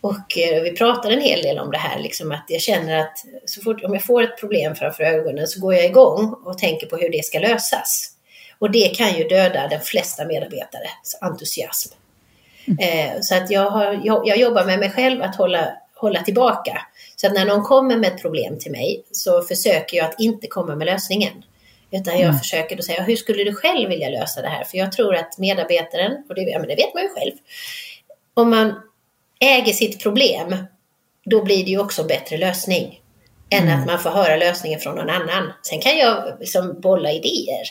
[0.00, 3.18] Och eh, vi pratade en hel del om det här, liksom att jag känner att
[3.44, 6.86] så fort om jag får ett problem framför ögonen så går jag igång och tänker
[6.86, 8.16] på hur det ska lösas.
[8.60, 11.94] Och det kan ju döda de flesta medarbetares entusiasm.
[12.80, 16.82] Eh, så att jag, har, jag, jag, jobbar med mig själv att hålla, hålla tillbaka.
[17.16, 20.46] Så att när någon kommer med ett problem till mig så försöker jag att inte
[20.46, 21.44] komma med lösningen.
[21.90, 22.38] Utan jag mm.
[22.38, 24.64] försöker då säga, hur skulle du själv vilja lösa det här?
[24.64, 27.32] För jag tror att medarbetaren, och det, ja, men det vet man ju själv,
[28.34, 28.74] om man
[29.40, 30.56] äger sitt problem,
[31.24, 33.00] då blir det ju också bättre lösning.
[33.50, 33.80] Än mm.
[33.80, 35.52] att man får höra lösningen från någon annan.
[35.62, 37.64] Sen kan jag liksom bolla idéer.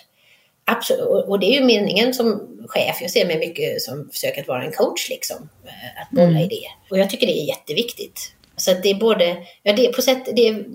[0.72, 3.02] Absolut, och det är ju meningen som chef.
[3.02, 5.50] Jag ser mig mycket som försöker att vara en coach, liksom.
[5.66, 6.42] Eh, att bolla mm.
[6.42, 6.72] idéer.
[6.90, 8.34] Och jag tycker det är jätteviktigt.
[8.56, 10.66] Så det är både, ja det är på sätt, det är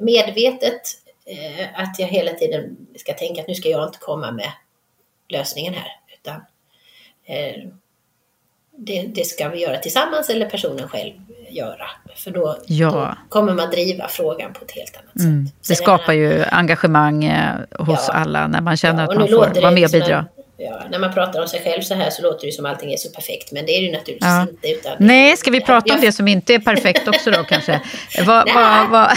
[0.00, 0.82] medvetet
[1.26, 4.52] eh, att jag hela tiden ska tänka att nu ska jag inte komma med
[5.28, 5.88] lösningen här.
[6.14, 6.36] Utan
[7.24, 7.70] eh,
[8.76, 11.12] det, det, ska vi göra tillsammans eller personen själv
[11.50, 11.90] göra.
[12.16, 12.90] För då, ja.
[12.90, 15.46] då kommer man driva frågan på ett helt annat mm.
[15.46, 15.68] sätt.
[15.68, 18.14] det skapar ju engagemang eh, hos ja.
[18.14, 20.26] alla när man känner ja, att man får vara med och bidra.
[20.62, 22.96] Ja, när man pratar om sig själv så här så låter det som allting är
[22.96, 24.42] så perfekt, men det är det ju naturligtvis ja.
[24.42, 24.68] inte.
[24.68, 27.80] Utan Nej, ska vi prata om det som inte är perfekt också då kanske?
[28.26, 29.12] Va, va, va,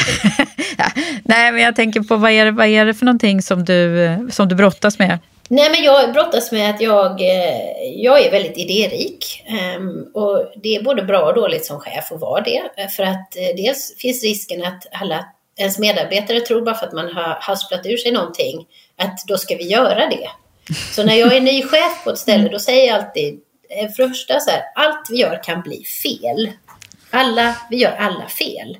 [1.23, 4.17] Nej, men jag tänker på vad är, det, vad är det för någonting som du,
[4.31, 5.19] som du brottas med?
[5.49, 9.43] Nej, men jag brottas med att jag, eh, jag är väldigt idérik.
[9.45, 12.89] Ehm, och det är både bra och dåligt som chef att vara det.
[12.95, 15.25] För att eh, dels finns risken att alla
[15.57, 18.65] ens medarbetare tror bara för att man har hasplat ur sig någonting,
[18.95, 20.29] att då ska vi göra det.
[20.91, 23.39] Så när jag är ny chef på ett ställe, då säger jag alltid,
[23.69, 26.51] eh, för det första så här, allt vi gör kan bli fel.
[27.09, 28.77] Alla, vi gör alla fel.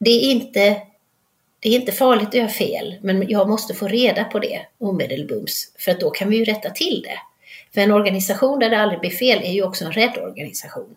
[0.00, 0.76] Det är inte
[1.62, 5.72] det är inte farligt att göra fel, men jag måste få reda på det omedelbums,
[5.78, 7.18] för att då kan vi ju rätta till det.
[7.74, 10.94] För en organisation där det aldrig blir fel är ju också en rädd organisation.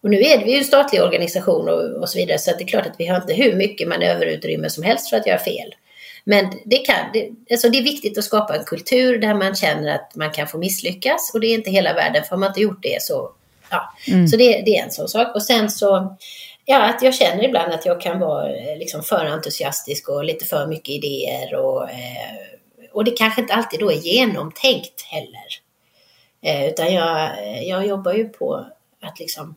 [0.00, 2.68] Och nu är vi ju en statlig organisation och, och, så vidare, så det är
[2.68, 5.74] klart att vi har inte hur mycket manöverutrymme som helst för att göra fel.
[6.24, 9.94] Men det, kan, det, alltså det är viktigt att skapa en kultur där man känner
[9.94, 12.60] att man kan få misslyckas och det är inte hela världen, för har man inte
[12.60, 13.30] gjort det så,
[13.70, 13.94] ja.
[14.08, 14.28] Mm.
[14.28, 15.34] Så det, det är en sån sak.
[15.34, 16.16] Och sen så
[16.68, 20.44] ja, att jag känner ibland att jag kan vara eh, liksom för entusiastisk och lite
[20.44, 21.54] för mycket idéer.
[21.54, 25.46] Och, eh, och det kanske inte alltid då är genomtänkt heller.
[26.42, 27.30] Eh, utan jag,
[27.64, 28.66] jag jobbar ju på
[29.02, 29.54] att liksom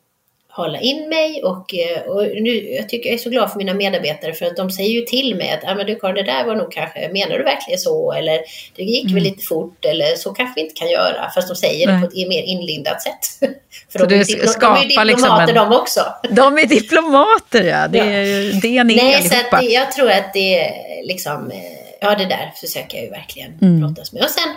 [0.52, 3.74] hålla in mig och, eh, och nu, jag tycker jag är så glad för mina
[3.74, 6.46] medarbetare för att de säger ju till mig att ah, men du Karin, det där
[6.46, 8.12] var nog kanske, menar du verkligen så?
[8.12, 8.40] Eller
[8.76, 9.14] det gick mm.
[9.14, 11.32] väl lite fort eller så kanske vi inte kan göra.
[11.36, 11.96] Fast de säger Nej.
[11.96, 13.20] det på ett mer inlindat sätt.
[13.92, 16.02] för de, är, diplo- de är ju diplomater liksom en, de också.
[16.30, 20.34] de är diplomater ja, det är ju det ni Nej, så att jag tror att
[20.34, 21.58] det är liksom, eh,
[22.02, 23.80] ja det där försöker jag ju verkligen mm.
[23.80, 24.24] brottas med.
[24.24, 24.50] Och sen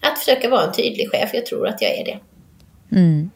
[0.00, 2.18] att försöka vara en tydlig chef, jag tror att jag är det.
[2.96, 3.30] Mm.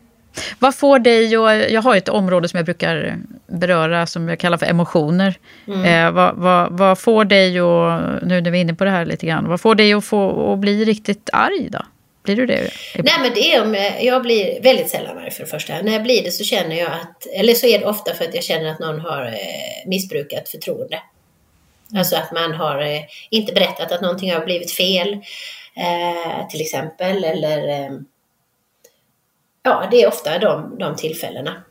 [0.58, 4.58] Vad får dig, och jag har ett område som jag brukar beröra som jag kallar
[4.58, 5.34] för emotioner.
[5.66, 5.84] Mm.
[5.84, 9.06] Eh, vad, vad, vad, får dig, och nu när vi är inne på det här
[9.06, 11.80] lite grann, vad får dig att, få, att bli riktigt arg då?
[12.22, 12.70] Blir du det?
[12.98, 15.82] Nej men det är om, jag blir väldigt sällan arg för det första.
[15.82, 18.34] När jag blir det så känner jag att, eller så är det ofta för att
[18.34, 21.00] jag känner att någon har eh, missbrukat förtroende.
[21.90, 21.98] Mm.
[21.98, 25.12] Alltså att man har eh, inte berättat att någonting har blivit fel,
[25.76, 27.90] eh, till exempel, eller eh,
[29.66, 31.62] Ja, det är ofta de, de tillfällena.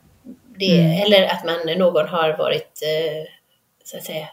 [0.57, 1.03] Det, mm.
[1.03, 3.27] Eller att man, någon har varit eh,
[3.83, 4.27] så att säga,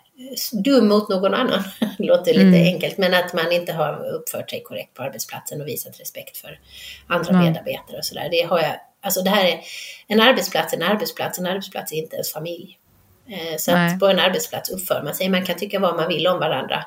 [0.53, 1.63] dum mot någon annan.
[1.99, 2.75] det låter lite mm.
[2.75, 6.61] enkelt, men att man inte har uppfört sig korrekt på arbetsplatsen och visat respekt för
[7.07, 7.45] andra mm.
[7.45, 8.29] medarbetare och sådär.
[8.31, 9.61] Det har jag, alltså det här är
[10.07, 12.79] en arbetsplats, en arbetsplats, en arbetsplats är inte ens familj.
[13.29, 16.27] Eh, så att på en arbetsplats uppför man sig, man kan tycka vad man vill
[16.27, 16.85] om varandra,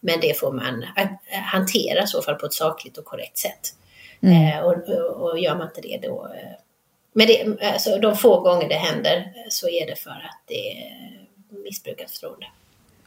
[0.00, 0.84] men det får man
[1.30, 3.72] hantera i så fall på ett sakligt och korrekt sätt.
[4.26, 4.48] Mm.
[4.48, 4.74] Eh, och,
[5.22, 6.56] och gör man inte det då eh,
[7.12, 10.92] men det, alltså, de få gånger det händer så är det för att det är
[11.64, 12.46] missbrukat förtroende.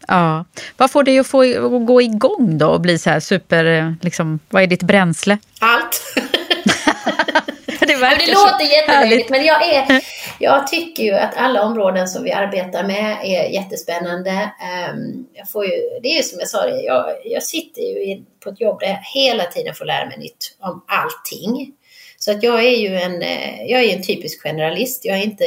[0.08, 0.46] Ja.
[0.78, 1.42] Vad får dig att, få,
[1.78, 3.66] att gå igång då och bli så här super...
[3.66, 5.38] eh, Liksom, vad är ditt bränsle?
[5.60, 6.02] Allt.
[7.94, 10.04] det, Ja, det låter jättelöjligt, men jag, är,
[10.40, 14.52] jag tycker ju att alla områden som vi arbetar med är jättespännande.
[14.62, 18.50] Ehm, Jag får ju, det är ju som jag sa, jag, jag sitter ju på
[18.50, 21.74] ett jobb där jag hela tiden får lära mig nytt om allting.
[22.18, 25.06] Så att jag är ju en, eh, jag är en typisk generalist.
[25.06, 25.46] Jag är inte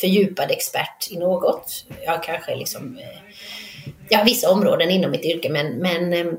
[0.00, 1.84] fördjupad expert i något.
[2.04, 3.32] Jag kanske liksom, eh,
[4.08, 6.32] ja, vissa områden inom mitt yrke, men, men eh,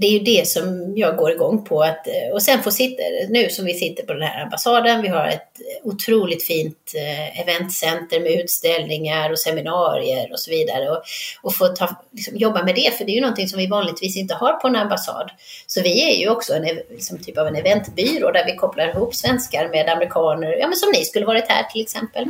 [0.00, 1.82] det är ju det som jag går igång på.
[1.82, 5.08] Att, eh, och sen få sitta, nu som vi sitter på den här ambassaden, vi
[5.08, 5.50] har ett
[5.84, 10.90] otroligt fint eh, eventcenter med utställningar och seminarier och så vidare.
[10.90, 11.02] Och,
[11.42, 14.16] och få ta, liksom, jobba med det, för det är ju någonting som vi vanligtvis
[14.16, 15.30] inte har på en ambassad.
[15.66, 19.14] Så vi är ju också en liksom, typ av en eventbyrå där vi kopplar ihop
[19.14, 22.24] svenskar med amerikaner, ja men som ni skulle varit här till exempel.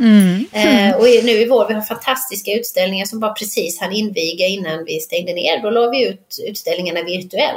[0.52, 4.84] Eh, och nu i vår, vi har fantastiska utställningar som bara precis hann inviga innan
[4.84, 5.62] vi stängde ner.
[5.62, 7.55] Då la vi ut utställningarna virtuellt.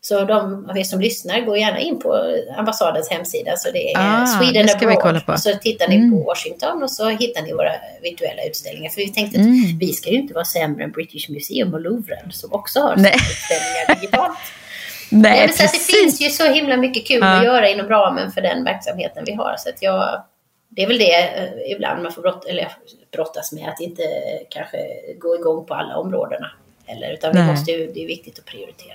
[0.00, 3.56] Så de av er som lyssnar, gå gärna in på ambassadens hemsida.
[3.56, 5.40] Så det är Ah, Sweden det Abroad.
[5.40, 6.10] så tittar ni Mm.
[6.10, 7.72] på Washington och så hittar ni våra
[8.02, 8.90] virtuella utställningar.
[8.90, 9.78] För vi tänkte att Mm.
[9.78, 13.08] vi ska ju inte vara sämre än British Museum och Louvren som också har sina
[13.08, 14.38] utställningar digitalt.
[15.10, 17.38] Nej, Nej, men så det finns ju så himla mycket kul Ja.
[17.38, 19.54] att göra inom ramen för den verksamheten vi har.
[19.58, 20.22] Så att jag,
[20.68, 22.72] det är väl det eh, ibland man får brott, eller
[23.12, 24.02] brottas med, att inte
[24.50, 24.78] kanske
[25.18, 26.50] gå igång på alla områdena.
[26.86, 28.94] Eller, utan vi måste, ju- det är viktigt att prioritera.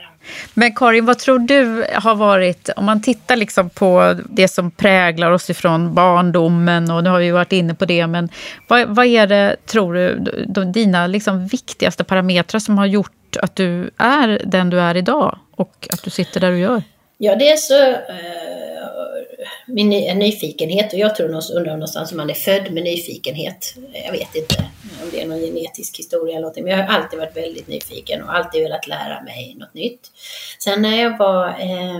[0.53, 5.31] Men Karin, vad tror du har varit, om man tittar liksom på det som präglar
[5.31, 8.29] oss ifrån barndomen, och nu har vi ju varit inne på det, men
[8.67, 10.15] vad, vad är det, tror du,
[10.47, 15.37] de, dina liksom viktigaste parametrar som har gjort att du är den du är idag
[15.55, 16.83] och att du sitter där du gör?
[17.17, 19.18] Ja, det är så eh,
[19.65, 23.75] min en nyfikenhet och jag tror någonstans, undrar någonstans om man är född med nyfikenhet.
[24.05, 24.55] Jag vet inte
[25.03, 28.23] om det är någon genetisk historia eller någonting, men jag har alltid varit väldigt nyfiken
[28.23, 30.11] och alltid velat lära mig något nytt.
[30.59, 31.99] Sen när jag var eh,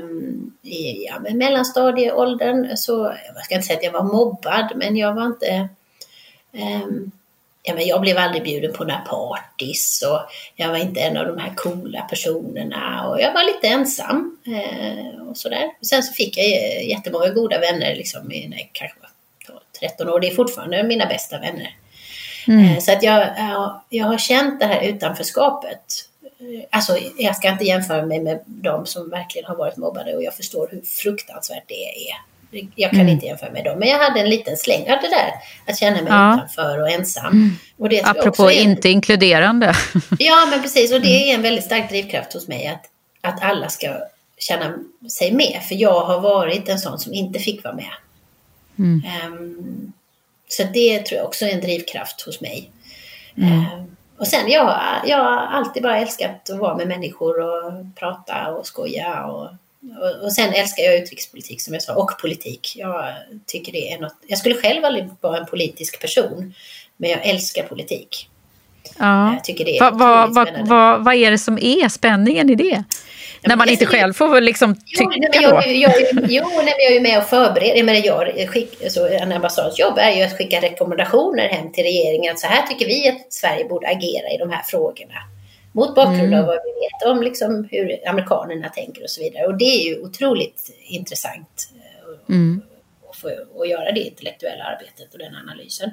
[0.61, 5.13] i ja, men mellanstadieåldern så, jag ska inte säga att jag var mobbad, men jag
[5.13, 5.69] var inte
[6.53, 6.87] eh,
[7.70, 10.20] Ja, men jag blev aldrig bjuden på några parties och
[10.55, 15.22] jag var inte en av de här coola personerna och jag var lite ensam eh,
[15.22, 15.65] och sådär.
[15.80, 19.09] Och sen så fick jag eh, jättemånga goda vänner liksom när jag kanske var
[19.80, 20.20] 13 år.
[20.20, 21.76] Det är fortfarande mina bästa vänner.
[22.47, 25.84] Eh, så att jag, jag, jag har känt det här utanförskapet.
[26.39, 30.24] Eh, Alltså, jag ska inte jämföra mig med de som verkligen har varit mobbade och
[30.24, 32.15] jag förstår hur fruktansvärt det är.
[32.75, 35.31] Jag kan inte jämföra med dem, men jag hade en liten släng av det där
[35.67, 36.33] att känna mig Ja.
[36.35, 37.59] utanför och ensam.
[37.77, 39.73] Och det Apropå också är inte inkluderande.
[40.19, 40.93] Ja, men precis.
[40.93, 42.85] Och det är en väldigt stark drivkraft hos mig att,
[43.21, 43.87] att alla ska
[44.37, 44.73] känna
[45.09, 45.61] sig med.
[45.67, 47.91] För jag har varit en sån som inte fick vara med.
[49.05, 49.91] Ehm,
[50.47, 52.69] så det tror jag också är en drivkraft hos mig.
[53.37, 58.51] Ehm, och sen, jag, jag har alltid bara älskat att vara med människor och prata
[58.51, 59.25] och skoja.
[59.25, 59.49] Och,
[60.23, 62.73] och, sen älskar jag utrikespolitik som jag sa, och politik.
[62.75, 63.13] Jag
[63.45, 66.53] tycker det är något, jag skulle själv aldrig vara en politisk person,
[66.97, 68.30] men jag älskar politik.
[68.99, 69.34] Ja.
[69.34, 71.03] Jag tycker det är Vad vad- otroligt vad- spännande.
[71.03, 72.84] vad- är det som är spänningen i det?
[73.43, 75.69] När man inte själv får liksom Jo, nej, tycka men jag, då?
[75.71, 75.93] jag,
[76.30, 77.75] jo, nej, men jag är ju med och förbereder.
[77.75, 81.84] Jag menar, jag skick, så en ambassads jobb är ju att skicka rekommendationer hem till
[81.84, 82.32] regeringen.
[82.34, 85.15] Att så här tycker vi att Sverige borde agera i de här frågorna.
[85.72, 89.47] Mot bakgrund av vad vi vet om liksom hur amerikanerna tänker och så vidare.
[89.47, 92.34] Och det är ju otroligt intressant eh,
[93.09, 93.30] att, få,
[93.61, 95.91] att göra det intellektuella arbetet och den analysen.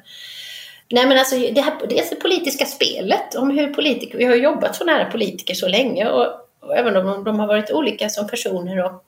[0.91, 4.35] Nej men alltså det, här, det är det politiska spelet om hur politiker, vi har
[4.35, 6.27] jobbat så nära politiker så länge och,
[6.61, 9.05] och även om de har varit olika som personer och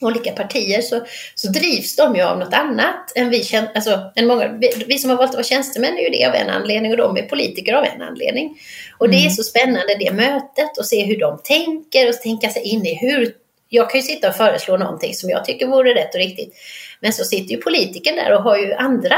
[0.00, 1.00] olika partier så,
[1.34, 3.44] så drivs de ju av något annat än vi,
[3.74, 6.34] alltså, än många, vi, vi som har valt att vara tjänstemän är ju det av
[6.34, 8.58] en anledning och de är politiker av en anledning.
[8.98, 12.62] Och det är så spännande det mötet och se hur de tänker och tänka sig
[12.62, 13.34] in i hur
[13.68, 16.54] jag kan ju sitta och föreslå någonting som jag tycker vore rätt och riktigt.
[17.00, 19.16] Men så sitter ju politikern där och har ju andra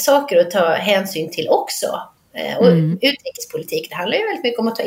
[0.00, 1.86] saker att ta hänsyn till också.
[2.34, 2.66] Eh, Och
[3.00, 4.82] utrikespolitik, det handlar ju väldigt mycket om att ta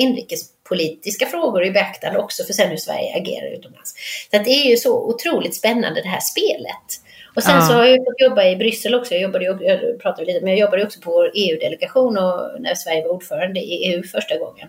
[0.71, 3.93] inrikespolitiska frågor i beaktande också för sen hur Sverige agerar utomlands.
[4.31, 7.01] Så det är ju så otroligt spännande det här spelet.
[7.35, 7.61] Och sen Ja.
[7.61, 9.13] så har jag fått jobba i Bryssel också.
[9.13, 13.03] Jag jobbade jag pratade lite, men jag jobbade också på vår EU-delegation och när Sverige
[13.03, 14.67] var ordförande i EU första gången.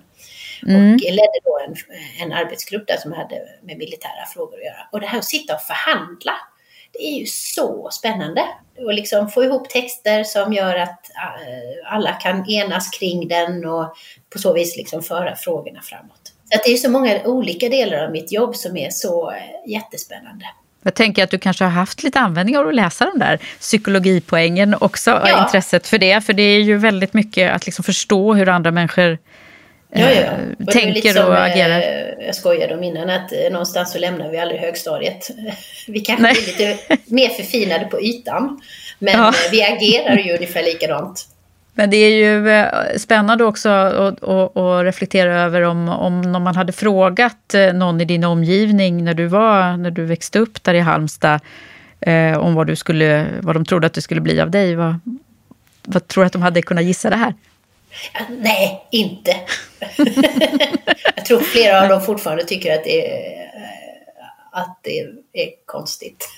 [0.62, 1.76] Och ledde då en,
[2.22, 4.88] en arbetsgrupp där som hade med militära frågor att göra.
[4.92, 6.32] Och det här att sitta och förhandla,
[6.98, 8.42] det är ju så spännande.
[8.78, 13.96] Och liksom få ihop texter som gör att eh, alla kan enas kring den och
[14.30, 16.32] på så vis liksom föra frågorna framåt.
[16.50, 19.36] Så att det är så många olika delar av mitt jobb som är så eh,
[19.72, 20.44] jättespännande.
[20.82, 24.76] Jag tänker att du kanske har haft lite användning av att läsa den där psykologipoängen
[24.80, 25.42] också, Ja.
[25.44, 26.20] intresset för det.
[26.20, 29.18] För det är ju väldigt mycket att liksom förstå hur andra människor
[29.90, 30.32] Ja, ja.
[30.66, 31.82] Och tänker som, och agerar.
[32.26, 35.30] Jag skojade om innan att någonstans så lämnar vi aldrig högstadiet.
[35.88, 36.34] Vi kanske Nej.
[36.34, 38.60] blir lite mer förfinade på ytan.
[38.98, 39.32] Men ja.
[39.50, 41.28] vi agerar ju ungefär likadant.
[41.74, 47.54] Men det är ju eh, spännande också att reflektera över om, om man hade frågat
[47.54, 51.40] eh, någon i din omgivning när du, var, när du växte upp där i Halmstad
[52.00, 54.74] eh, om vad, du skulle, vad de trodde att det skulle bli av dig.
[54.74, 54.98] Vad,
[55.82, 57.34] vad tror du att de hade kunnat gissa det här?
[58.28, 59.36] Nej, inte.
[61.16, 63.50] jag tror flera av dem fortfarande tycker att det är,
[64.52, 65.00] att det
[65.32, 66.28] är konstigt.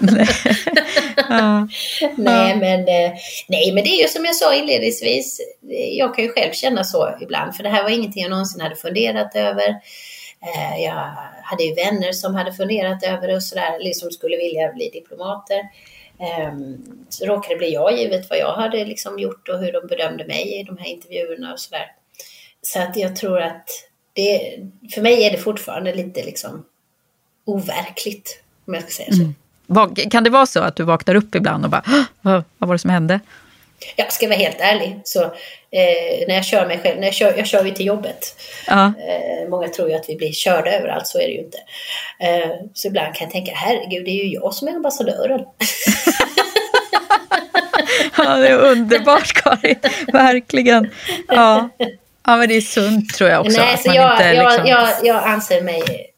[0.00, 0.26] nej.
[1.28, 1.68] Ja.
[2.16, 3.12] nej, men, eh,
[3.48, 5.40] nej, men det är ju som jag sa inledningsvis.
[5.90, 8.76] Jag kan ju själv känna så ibland, för det här var ingenting jag någonsin hade
[8.76, 9.68] funderat över.
[10.44, 14.72] Eh, jag hade ju vänner som hade funderat över det och sådär, liksom skulle vilja
[14.72, 15.60] bli diplomater.
[16.18, 16.76] Ehm,
[17.08, 20.26] så råkade det bli jag, givet vad jag hade liksom gjort och hur de bedömde
[20.26, 21.92] mig i de här intervjuerna och sådär.
[22.62, 23.68] Så att jag tror att
[24.12, 24.60] det,
[24.94, 26.64] för mig är det fortfarande lite liksom
[27.44, 29.22] overkligt, om jag ska säga så.
[29.22, 30.10] Mm.
[30.10, 32.78] Kan det vara så att du vaknar upp ibland och bara, vad, vad var det
[32.78, 33.20] som hände?
[33.96, 37.34] Jag ska vara helt ärlig, så eh, när jag kör mig själv, när jag kör,
[37.36, 38.36] jag kör ju till jobbet.
[38.66, 38.84] Ja.
[38.84, 41.58] Eh, många tror ju att vi blir körda överallt, så är det ju inte.
[42.20, 45.40] Eh, så ibland kan jag tänka, herregud, det är ju jag som är ambassadören.
[48.16, 49.78] ja, det är underbart Karin,
[50.12, 50.90] verkligen.
[51.28, 51.68] Ja.
[52.26, 53.60] ja, men det är sunt tror jag också.
[53.60, 54.66] Nej, så jag, inte, jag, liksom...
[54.66, 56.10] jag, jag anser mig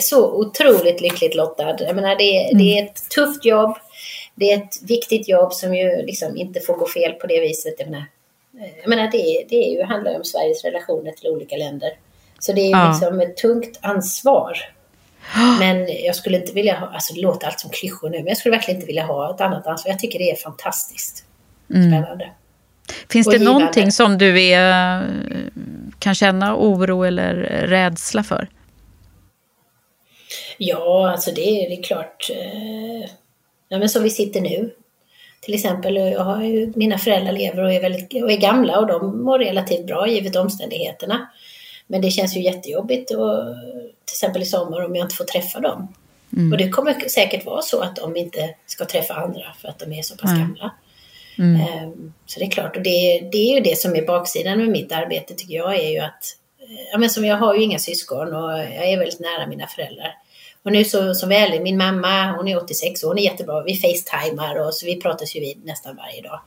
[0.00, 1.76] så otroligt lyckligt lottad.
[1.78, 2.58] Jag menar, det, mm.
[2.58, 3.76] det är ett tufft jobb.
[4.40, 7.74] Det är ett viktigt jobb som ju liksom inte får gå fel på det viset.
[7.78, 8.06] Jag menar,
[8.80, 11.90] jag menar det, det är ju, handlar om Sveriges relationer till olika länder.
[12.38, 12.90] Så det är ja.
[12.92, 14.58] liksom ett tungt ansvar.
[15.58, 18.36] Men jag skulle inte vilja ha, alltså det låter allt som klyschor nu, men jag
[18.36, 19.92] skulle verkligen inte vilja ha ett annat ansvar.
[19.92, 21.24] Jag tycker det är fantastiskt
[21.74, 21.90] mm.
[21.90, 22.30] spännande.
[23.08, 23.58] Finns det givande.
[23.58, 25.04] någonting som du är,
[25.98, 27.34] kan känna oro eller
[27.66, 28.48] rädsla för?
[30.58, 32.30] Ja, alltså det är, det är klart.
[32.30, 33.10] Eh,
[33.70, 34.70] ja, men som vi sitter nu.
[35.40, 38.86] Till exempel, jag har ju, mina föräldrar lever och är, väldigt, och är gamla och
[38.86, 41.30] de mår relativt bra givet omständigheterna.
[41.86, 43.44] Men det känns ju jättejobbigt och,
[44.04, 45.94] till exempel i sommar om jag inte får träffa dem.
[46.36, 46.52] Mm.
[46.52, 49.92] Och det kommer säkert vara så att de inte ska träffa andra för att de
[49.92, 50.40] är så pass mm.
[50.40, 50.74] gamla.
[51.38, 51.84] Mm.
[51.84, 54.68] Um, så det är klart, och det, det är ju det som är baksidan med
[54.68, 56.36] mitt arbete tycker jag är ju att,
[56.92, 60.14] ja men som jag har ju inga syskon och jag är väldigt nära mina föräldrar.
[60.64, 63.62] Och nu så, så väl, min mamma, hon är 86 och hon är jättebra.
[63.62, 66.40] Vi facetimar och så vi pratas ju vid nästan varje dag.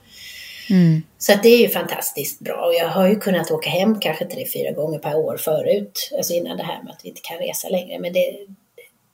[0.69, 1.01] Mm.
[1.17, 4.25] Så att det är ju fantastiskt bra och jag har ju kunnat åka hem kanske
[4.25, 6.11] tre, fyra gånger per år förut.
[6.17, 7.99] Alltså innan det här med att vi inte kan resa längre.
[7.99, 8.37] Men det,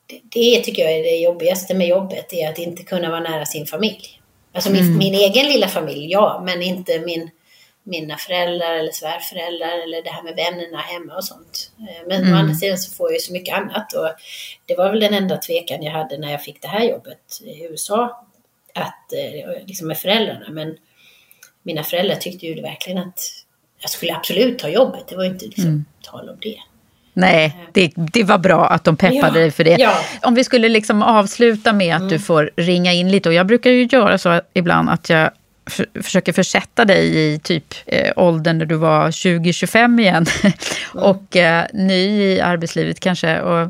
[0.05, 3.45] det, det tycker jag är det jobbigaste med jobbet, är att inte kunna vara nära
[3.45, 4.21] sin familj.
[4.53, 4.97] Alltså min, mm.
[4.97, 7.29] min egen lilla familj, ja, men inte min
[7.89, 11.71] mina föräldrar eller svärföräldrar eller det här med vännerna hemma och sånt.
[11.79, 12.33] Eh, men mm.
[12.33, 14.09] å andra sidan så får jag ju så mycket annat och
[14.65, 17.63] det var väl den enda tvekan jag hade när jag fick det här jobbet i
[17.63, 18.27] USA,
[18.75, 20.45] att, eh, liksom med föräldrarna.
[20.49, 20.77] Men
[21.63, 23.19] mina föräldrar tyckte ju verkligen att
[23.81, 25.85] jag skulle absolut ta jobbet, det var ju inte liksom mm.
[26.01, 26.57] tal om det.
[27.13, 27.69] Nej, eh.
[27.73, 29.75] det, det var bra att de peppade ja, dig för det.
[29.79, 29.93] Ja.
[30.21, 32.11] Om vi skulle liksom avsluta med att mm.
[32.11, 33.29] du får ringa in lite.
[33.29, 35.31] Och jag brukar ju göra så ibland att jag
[35.69, 40.25] för, försöker försätta dig i typ eh, åldern när du var 20-25 igen.
[40.93, 43.41] och eh, ny i arbetslivet kanske.
[43.41, 43.69] Och,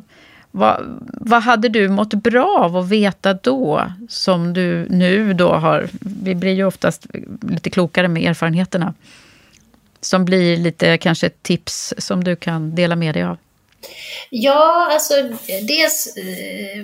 [0.52, 5.90] vad, vad hade du mått bra av att veta då, som du nu då har...
[6.02, 7.08] Vi blir ju oftast
[7.42, 8.94] lite klokare med erfarenheterna.
[10.02, 13.38] Som blir lite kanske tips som du kan dela med dig av.
[14.30, 15.14] Ja, alltså
[15.68, 16.18] dels...
[16.18, 16.78] Eh,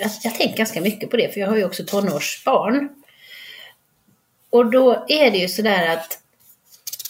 [0.00, 2.88] jag, jag tänker ganska mycket på det, för jag har ju också tonårsbarn.
[4.54, 6.18] Och då är det ju sådär att,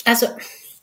[0.04, 0.26] alltså,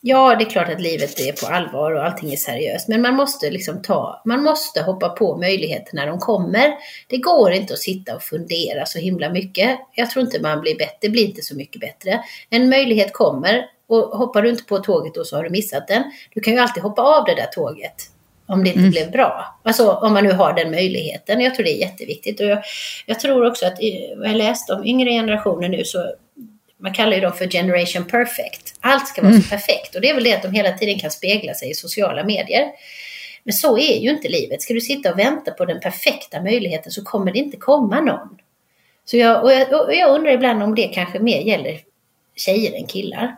[0.01, 3.15] ja det är klart att livet är på allvar och allting är seriöst, men man
[3.15, 6.73] måste liksom ta, man måste hoppa på möjligheter när de kommer.
[7.07, 9.79] Det går inte att sitta och fundera så himla mycket.
[9.95, 12.23] Jag tror inte man blir bättre, det blir inte så mycket bättre.
[12.49, 16.03] En möjlighet kommer och hoppar du inte på tåget då så har du missat den.
[16.33, 17.95] Du kan ju alltid hoppa av det där tåget
[18.45, 18.91] om det inte mm.
[18.91, 19.59] blev bra.
[19.63, 21.41] Alltså om man nu har den möjligheten.
[21.41, 22.39] Jag tror det är jätteviktigt.
[22.39, 22.63] Och jag,
[23.05, 23.77] jag tror också att,
[24.23, 26.13] jag läste om yngre generationer nu så
[26.81, 28.75] man kallar ju dem för generation perfect.
[28.79, 29.41] Allt ska vara mm.
[29.41, 31.73] så perfekt och det är väl det att de hela tiden kan spegla sig i
[31.73, 32.71] sociala medier.
[33.43, 34.61] Men så är ju inte livet.
[34.61, 38.37] Ska du sitta och vänta på den perfekta möjligheten så kommer det inte komma någon.
[39.05, 41.79] Så jag, och jag, och jag undrar ibland om det kanske mer gäller
[42.35, 43.35] tjejer än killar.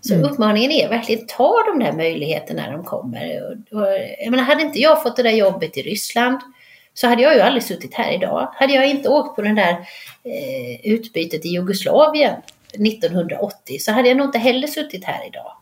[0.00, 0.30] Så mm.
[0.30, 3.42] uppmaningen är verkligen ta de där möjligheterna när de kommer.
[3.42, 6.40] Och, och, jag menar, hade inte jag fått det där jobbet i Ryssland
[6.94, 8.52] så hade jag ju aldrig suttit här idag.
[8.54, 9.72] Hade jag inte åkt på det där
[10.24, 12.34] eh, utbytet i Jugoslavien
[12.74, 15.52] 1980 så hade jag nog inte heller suttit här idag.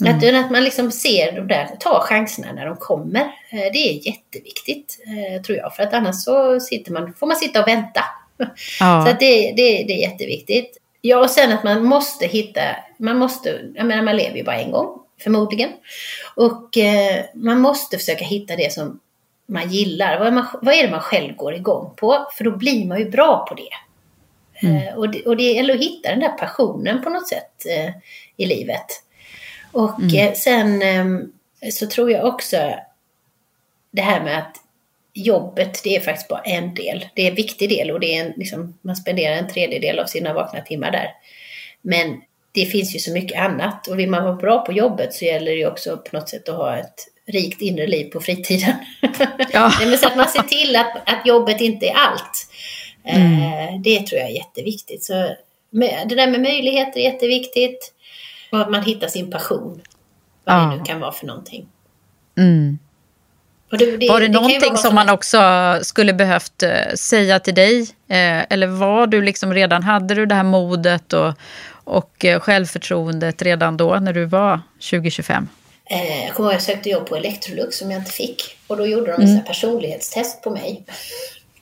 [0.00, 0.16] Mm.
[0.16, 3.20] Att, att man liksom ser de där, tar chanserna när de kommer.
[3.50, 5.76] Eh, det är jätteviktigt, eh, tror jag.
[5.76, 8.04] För att annars så sitter man, får man sitta och vänta.
[8.80, 9.02] Ja.
[9.06, 10.76] Så att det, det, det är jätteviktigt.
[11.00, 12.60] Ja, och sen att man måste hitta,
[12.98, 15.70] man måste, jag menar man lever ju bara en gång, förmodligen.
[16.36, 19.00] Och eh, man måste försöka hitta det som
[19.46, 20.18] man gillar.
[20.18, 22.26] Vad är, man, vad är det man själv går igång på?
[22.36, 23.70] För då blir man ju bra på det.
[24.62, 24.76] Mm.
[24.76, 27.92] Eh, och, det och det att hitta den där passionen på något sätt eh,
[28.36, 28.86] i livet.
[29.72, 30.28] Och mm.
[30.28, 31.32] Eh, sen ehm,
[31.72, 32.74] så tror jag också
[33.90, 34.56] det här med att
[35.12, 37.06] jobbet, det är faktiskt bara en del.
[37.14, 40.06] Det är en viktig del och det är en, liksom, man spenderar en tredjedel av
[40.06, 41.10] sina vakna timmar där.
[41.82, 42.20] Men
[42.52, 45.50] det finns ju så mycket annat och vill man vara bra på jobbet så gäller
[45.50, 48.74] det ju också på något sätt att ha ett rikt inre liv på fritiden.
[49.52, 49.72] Ja.
[49.80, 52.49] det så att man ser till att, att jobbet inte är allt.
[53.16, 53.42] Mm.
[53.42, 55.04] Eh, det tror jag är jätteviktigt.
[55.04, 55.12] Så
[56.06, 57.92] det där med möjligheter är jätteviktigt.
[58.52, 59.80] Och att man hittar sin passion.
[60.44, 60.60] Vad ja.
[60.60, 61.66] det nu kan vara för någonting.
[62.38, 62.78] Mm.
[63.70, 65.40] Det, det, var det, det någonting som man också
[65.82, 67.80] skulle behövt uh, säga till dig?
[67.80, 67.86] Uh,
[68.50, 71.32] eller var du liksom redan, hade du det här modet och,
[71.84, 75.48] och självförtroendet redan då när du var 2025?
[75.90, 78.56] jag kommer ihåg jag sökte jobb på Electrolux som jag inte fick.
[78.66, 79.36] Och då gjorde de mm.
[79.36, 80.84] en personlighetstest på mig.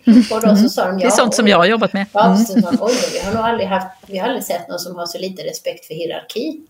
[0.30, 2.06] Och då så sa de, ja, det är sånt som jag har jobbat med.
[2.12, 2.38] Ja, mm.
[2.38, 4.96] så sa de, oj, vi har nog aldrig, haft, vi har aldrig sett någon som
[4.96, 6.60] har så lite respekt för hierarki.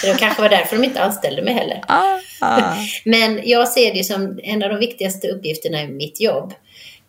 [0.00, 1.84] Så det kanske var därför de inte anställde mig heller.
[1.88, 2.74] Ah, ah.
[3.04, 6.54] Men jag ser det som en av de viktigaste uppgifterna i mitt jobb.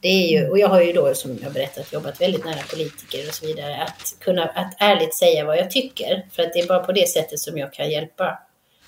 [0.02, 3.28] Det är ju, och jag har ju då, som jag berättat, jobbat väldigt nära politiker
[3.28, 3.84] och så vidare.
[3.84, 6.26] Att kunna att ärligt säga vad jag tycker.
[6.32, 8.40] För att det är bara på det sättet som jag kan hjälpa.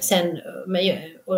[0.02, 0.40] Sen,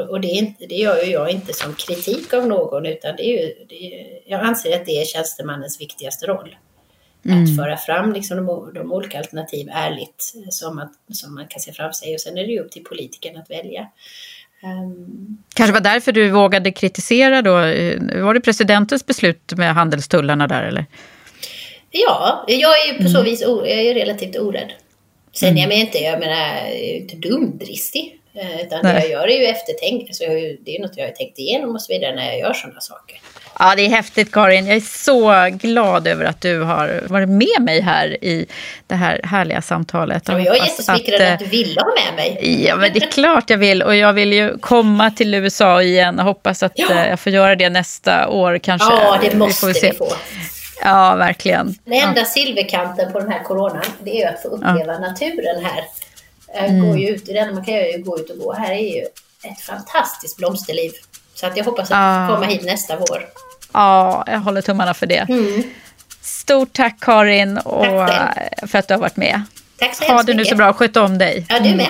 [0.10, 3.42] och det, inte, det gör ju jag inte som kritik av någon, utan det är
[3.42, 6.56] ju, det är, jag anser att det är tjänstemannens viktigaste roll.
[7.26, 7.44] Mm.
[7.44, 11.72] Att föra fram liksom de, de olika alternativ ärligt som man, som man kan se
[11.72, 12.14] framför sig.
[12.14, 13.88] Och sen är det ju upp till politikerna att välja.
[14.64, 15.44] Um...
[15.56, 17.52] Kanske var därför du vågade kritisera då?
[18.24, 20.86] Var det presidentens beslut med handelstullarna där eller?
[21.92, 23.26] Ja, jag är ju på så mm.
[23.26, 24.74] vis jag är relativt orädd.
[25.32, 25.62] Sen mm.
[25.62, 28.20] jag menar inte, jag menar, jag är inte dumdristig.
[28.36, 28.94] Eh, utan Nej.
[28.94, 30.10] det jag gör är ju eftertänkt.
[30.10, 30.24] Alltså
[30.66, 33.20] det är något jag har tänkt igenom och så vidare när jag gör sådana saker.
[33.60, 34.68] Ja, det är häftigt Karin.
[34.68, 38.46] Jag är så glad över att du har varit med mig här i
[38.88, 40.24] det här härliga samtalet.
[40.28, 42.64] Ja, jag är jättesmickrad att, att, du ville ha med mig.
[42.68, 43.84] Ja, men det är klart jag vill.
[43.84, 46.92] Och jag vill ju komma till USA igen och hoppas att ja.
[46.92, 48.94] Eh, jag får göra det nästa år kanske.
[48.94, 50.14] Ja, det måste vi, vi få.
[50.84, 51.76] Ja, verkligen.
[51.86, 52.26] Den enda ja.
[52.26, 55.00] silverkanten på den här coronan, det är att få uppleva ja.
[55.00, 55.84] naturen här.
[56.54, 56.88] Mm.
[56.88, 58.54] Går ju ut, det enda man kan göra är att gå ut och gå.
[58.54, 59.02] Här är ju
[59.44, 60.92] ett fantastiskt blomsterliv.
[61.36, 62.36] Så att jag hoppas att ah.
[62.36, 63.26] komma hit nästa vår.
[63.72, 65.26] Ja, jag håller tummarna för det.
[65.30, 65.64] Mm.
[66.22, 68.38] Stort tack Karin och tack
[68.68, 69.42] för att du har varit med.
[69.78, 71.46] Tack så Ha det nu så bra, sköt om dig.
[71.50, 71.74] Ja, du med.
[71.74, 71.88] Mm.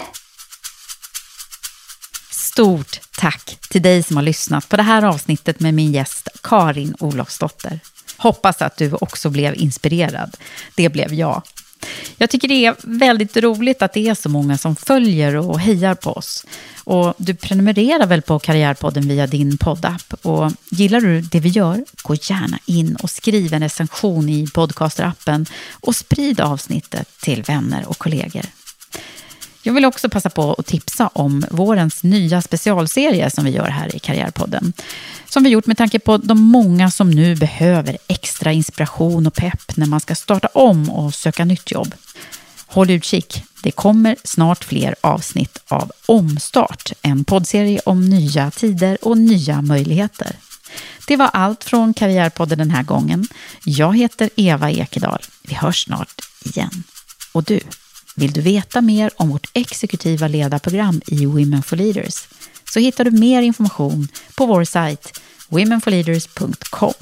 [2.32, 6.96] Stort tack till dig som har lyssnat på det här avsnittet med min gäst Karin
[7.00, 7.80] Olofsdotter.
[8.18, 10.38] Hoppas att du också blev inspirerad.
[10.76, 11.42] Det blev jag.
[12.18, 15.96] Jag tycker det är väldigt roligt att det är så många som följer och hejar
[15.96, 16.46] på oss.
[16.84, 20.14] Och du prenumererar väl på Karriärpodden via din poddapp.
[20.22, 25.46] Och gillar du det vi gör, gå gärna in och skriv en recension i podcasterappen
[25.72, 28.46] och sprid avsnittet till vänner och kollegor.
[29.66, 33.96] Jag vill också passa på att tipsa om vårens nya specialserie som vi gör här
[33.96, 34.74] i Karriärpodden.
[35.30, 39.78] Som vi gjort med tanke på de många som nu behöver extra inspiration och pepp
[39.78, 41.96] när man ska starta om och söka nytt jobb.
[42.68, 49.18] Håll utkik, det kommer snart fler avsnitt av Omstart, en poddserie om nya tider och
[49.18, 50.36] nya möjligheter.
[51.08, 53.28] Det var allt från Karriärpodden den här gången.
[53.64, 55.22] Jag heter Eva Ekedal.
[55.42, 56.84] Vi hörs snart igen.
[57.32, 57.60] Och du,
[58.16, 62.28] vill du veta mer om vårt exekutiva ledarprogram i Women for Leaders
[62.74, 66.94] så hittar du mer information på vår sajt womenforleaders.com.